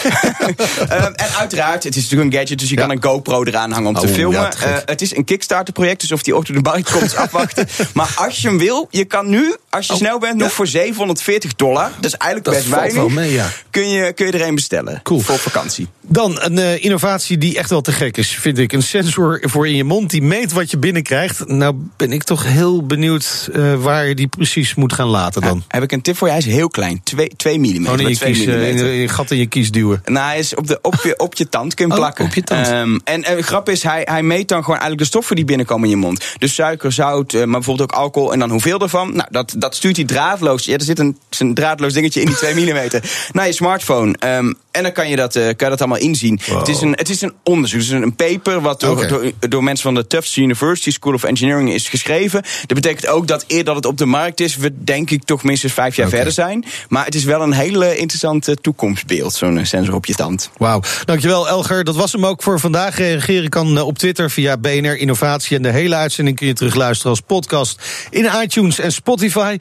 Ehm, 0.89 1.13
en 1.15 1.29
uiteraard, 1.39 1.85
het 1.85 1.97
is 1.97 2.03
natuurlijk 2.03 2.33
een 2.33 2.39
gadget, 2.41 2.59
dus 2.59 2.69
je 2.69 2.75
Ja. 2.75 2.81
kan 2.81 2.91
een 2.91 3.03
GoPro 3.03 3.45
eraan 3.45 3.71
hangen 3.73 3.89
om 3.89 3.95
te 3.95 4.07
Oh, 4.07 4.13
filmen. 4.13 4.41
ja. 4.41 4.53
Eh, 4.53 4.77
het 4.85 5.03
is 5.03 5.17
een 5.17 5.25
Kickstarter-project, 5.25 6.01
dus 6.01 6.13
of 6.13 6.23
die 6.23 6.33
door 6.35 6.45
de 6.45 6.61
markt 6.61 6.91
komt, 6.99 7.17
afwachten. 7.17 7.69
Maar 7.95 8.13
als 8.17 8.41
je 8.41 8.49
hem 8.49 8.59
wil, 8.59 8.89
je 8.91 9.05
kan 9.05 9.29
nu, 9.29 9.57
als 9.71 9.87
je 9.87 9.93
Oh, 9.93 9.99
snel 9.99 10.19
bent, 10.19 10.37
nog 10.37 10.53
voor 10.53 10.67
750 10.67 11.55
dollar. 11.55 11.91
Dat 12.01 12.05
is 12.05 12.17
eigenlijk 12.17 12.45
Dat 12.45 12.55
best 12.55 12.69
weinig. 12.75 12.95
wel 12.95 13.09
mee, 13.09 13.33
ja. 13.33 13.49
kun, 13.71 13.89
je, 13.89 14.13
kun 14.13 14.27
je 14.27 14.33
er 14.33 14.47
een 14.47 14.55
bestellen. 14.55 15.01
Cool. 15.03 15.21
Voor 15.21 15.39
vakantie. 15.39 15.89
Dan 16.01 16.39
een 16.41 16.59
eh, 16.59 16.85
innovatie 16.85 17.39
die 17.39 17.59
echt 17.59 17.71
wel 17.71 17.81
te 17.81 17.93
gek 17.93 18.17
is, 18.17 18.29
vind 18.29 18.59
ik. 18.59 18.73
Een 18.73 18.83
sensor 18.83 19.41
voor 19.43 19.67
in 19.69 19.75
je 19.77 19.85
mond 19.85 20.11
die 20.11 20.23
meet 20.23 20.53
wat 20.53 20.71
je 20.71 20.79
binnenkrijgt. 20.79 21.47
Nou 21.49 21.75
ben 21.97 22.13
ik 22.13 22.23
toch 22.23 22.45
heel 22.45 22.87
benieuwd 22.87 23.49
waar 23.79 24.07
je 24.09 24.15
die 24.15 24.27
precies 24.29 24.75
moet 24.75 24.93
gaan 24.93 25.09
laten 25.09 25.43
dan. 25.43 25.65
Heb 25.69 25.83
ik 25.83 25.93
een 25.93 26.01
tip 26.03 26.17
voor 26.17 26.27
je? 26.29 26.33
Hij 26.35 26.43
is 26.43 26.49
heel 26.53 26.69
klein. 26.69 27.03
2 27.37 27.59
mm. 27.59 27.65
Gewoon 27.85 28.01
in 28.01 28.09
je, 28.09 28.19
kies, 28.19 28.45
eh, 28.45 28.46
in, 28.47 28.77
in 28.77 28.93
je 28.93 29.09
gat 29.09 29.31
in 29.31 29.39
je 29.39 29.47
kies 29.47 29.71
duwen. 29.71 30.03
Nou, 30.05 30.27
hij 30.27 30.39
is 30.39 30.55
op, 30.55 30.67
de, 30.67 30.79
op, 30.83 30.95
je, 31.03 31.19
op 31.19 31.35
je 31.35 31.49
tand 31.49 31.75
kun 31.75 31.87
je 31.87 31.93
Oh, 31.97 31.99
plakken. 31.99 32.25
op 32.25 32.35
je 32.35 32.43
tand. 32.43 32.67
Ehm, 32.67 32.99
en 33.05 33.43
grap 33.43 33.69
is, 33.69 33.83
hij, 33.83 34.03
hij 34.05 34.23
meet 34.23 34.49
dan 34.49 34.59
gewoon 34.59 34.79
eigenlijk 34.79 35.01
de 35.01 35.07
stoffen 35.07 35.37
die 35.37 35.45
binnenkomen 35.45 35.85
in 35.85 35.91
je 35.91 35.97
mond. 35.97 36.25
Dus 36.39 36.55
suiker, 36.55 36.93
zout, 36.93 37.33
eh, 37.33 37.41
maar 37.41 37.49
bijvoorbeeld 37.49 37.93
ook 37.93 37.99
alcohol. 37.99 38.33
En 38.33 38.39
dan 38.39 38.51
hoeveel 38.51 38.81
ervan. 38.81 39.17
Nou, 39.17 39.29
dat, 39.31 39.55
dat 39.59 39.75
stuurt 39.75 39.97
hij 39.97 40.05
draadloos. 40.05 40.65
Ja, 40.65 40.75
er 40.75 40.83
zit 40.83 40.99
een, 40.99 41.19
een 41.39 41.55
draadloos 41.55 41.93
dingetje 41.93 42.21
in 42.21 42.27
die 42.27 42.37
2 42.37 42.55
mm. 42.73 43.01
Naar 43.33 43.47
je 43.47 43.53
smartphone. 43.53 44.15
Ehm, 44.19 44.53
en 44.71 44.83
dan 44.83 44.93
kan 44.93 45.09
je, 45.09 45.17
dat, 45.17 45.37
eh, 45.37 45.43
kan 45.43 45.55
je 45.59 45.69
dat 45.69 45.81
allemaal 45.81 45.99
inzien. 45.99 46.41
Het, 46.51 46.69
is 46.69 46.81
een, 46.81 46.93
het 46.93 47.09
is 47.09 47.23
een 47.23 47.33
onderzoek. 47.43 47.81
Het 47.81 47.89
is 47.89 47.95
een, 47.95 48.03
een 48.03 48.15
paper 48.15 48.61
wat 48.61 48.81
door, 48.81 49.09
door, 49.09 49.33
door 49.49 49.65
mensen 49.65 49.83
van 49.83 49.95
de 49.95 50.07
Tufts 50.07 50.37
University 50.37 50.91
School 50.91 51.15
of 51.15 51.25
Engineering 51.25 51.73
is 51.73 51.89
geschreven. 51.89 52.43
Dat 52.67 52.75
betekent 52.75 53.07
ook 53.07 53.27
dat 53.29 53.45
eer 53.47 53.65
dat 53.65 53.77
het 53.77 53.87
op 53.87 53.99
de 53.99 54.07
markt 54.07 54.41
is, 54.41 54.57
we 54.57 54.85
denk 54.85 55.11
ik 55.11 55.25
toch 55.25 55.43
minstens 55.43 55.73
vijf 55.73 55.97
jaar 55.97 56.09
verder 56.09 56.33
zijn. 56.33 56.65
Maar 56.89 57.05
het 57.05 57.15
is 57.15 57.25
wel 57.25 57.43
een 57.43 57.53
hele 57.53 57.97
interessante 57.97 58.36
interessant 58.37 58.63
toekomstbeeld, 58.63 59.35
zo'n 59.35 59.65
sensor 59.65 59.95
op 59.95 60.07
je 60.07 60.15
tand. 60.15 60.51
Wauw. 60.57 60.83
Dankjewel, 61.05 61.49
Elger. 61.49 61.85
Dat 61.85 61.97
was 61.97 62.13
hem 62.13 62.27
ook 62.27 62.43
voor 62.43 62.61
vandaag. 62.61 62.97
Reageren 62.97 63.49
kan 63.49 63.81
op 63.81 63.99
Twitter 63.99 64.31
via 64.31 64.57
BNR 64.57 64.97
Innovatie. 64.97 65.57
En 65.57 65.63
de 65.63 65.71
hele 65.71 65.95
uitzending 65.95 66.37
kun 66.37 66.47
je 66.47 66.53
terugluisteren 66.53 67.11
als 67.11 67.21
podcast 67.21 67.83
in 68.11 68.31
iTunes 68.43 68.79
en 68.79 68.93
Spotify. 68.93 69.59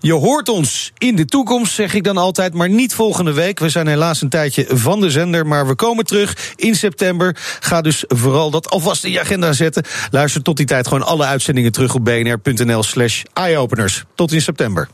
Je 0.00 0.12
hoort 0.12 0.48
ons 0.48 0.92
in 0.98 1.16
de 1.16 1.24
toekomst, 1.24 1.74
zeg 1.74 1.94
ik 1.94 2.04
dan 2.04 2.16
altijd, 2.16 2.54
maar 2.54 2.68
niet 2.68 2.94
volgende 2.94 3.32
week. 3.32 3.58
We 3.58 3.68
zijn 3.68 3.86
helaas 3.86 4.22
een 4.22 4.28
tijdje 4.28 4.66
van 4.68 5.00
de 5.00 5.10
zender, 5.10 5.46
maar 5.46 5.66
we 5.66 5.74
komen 5.74 6.04
terug 6.04 6.52
in 6.56 6.74
september. 6.74 7.36
Ga 7.60 7.80
dus 7.80 8.04
vooral 8.08 8.50
dat 8.50 8.70
alvast 8.70 9.04
in 9.04 9.10
je 9.10 9.20
agenda 9.20 9.52
zetten. 9.52 9.84
Luister 10.10 10.42
tot 10.42 10.56
die 10.56 10.66
tijd 10.66 10.86
gewoon 10.86 11.06
alle 11.06 11.24
uitzendingen 11.24 11.72
terug 11.72 11.94
op 11.94 12.04
bnr.nl 12.04 12.82
slash 12.82 13.22
eyeopeners. 13.32 14.04
Tot 14.14 14.32
in 14.32 14.42
september. 14.42 14.88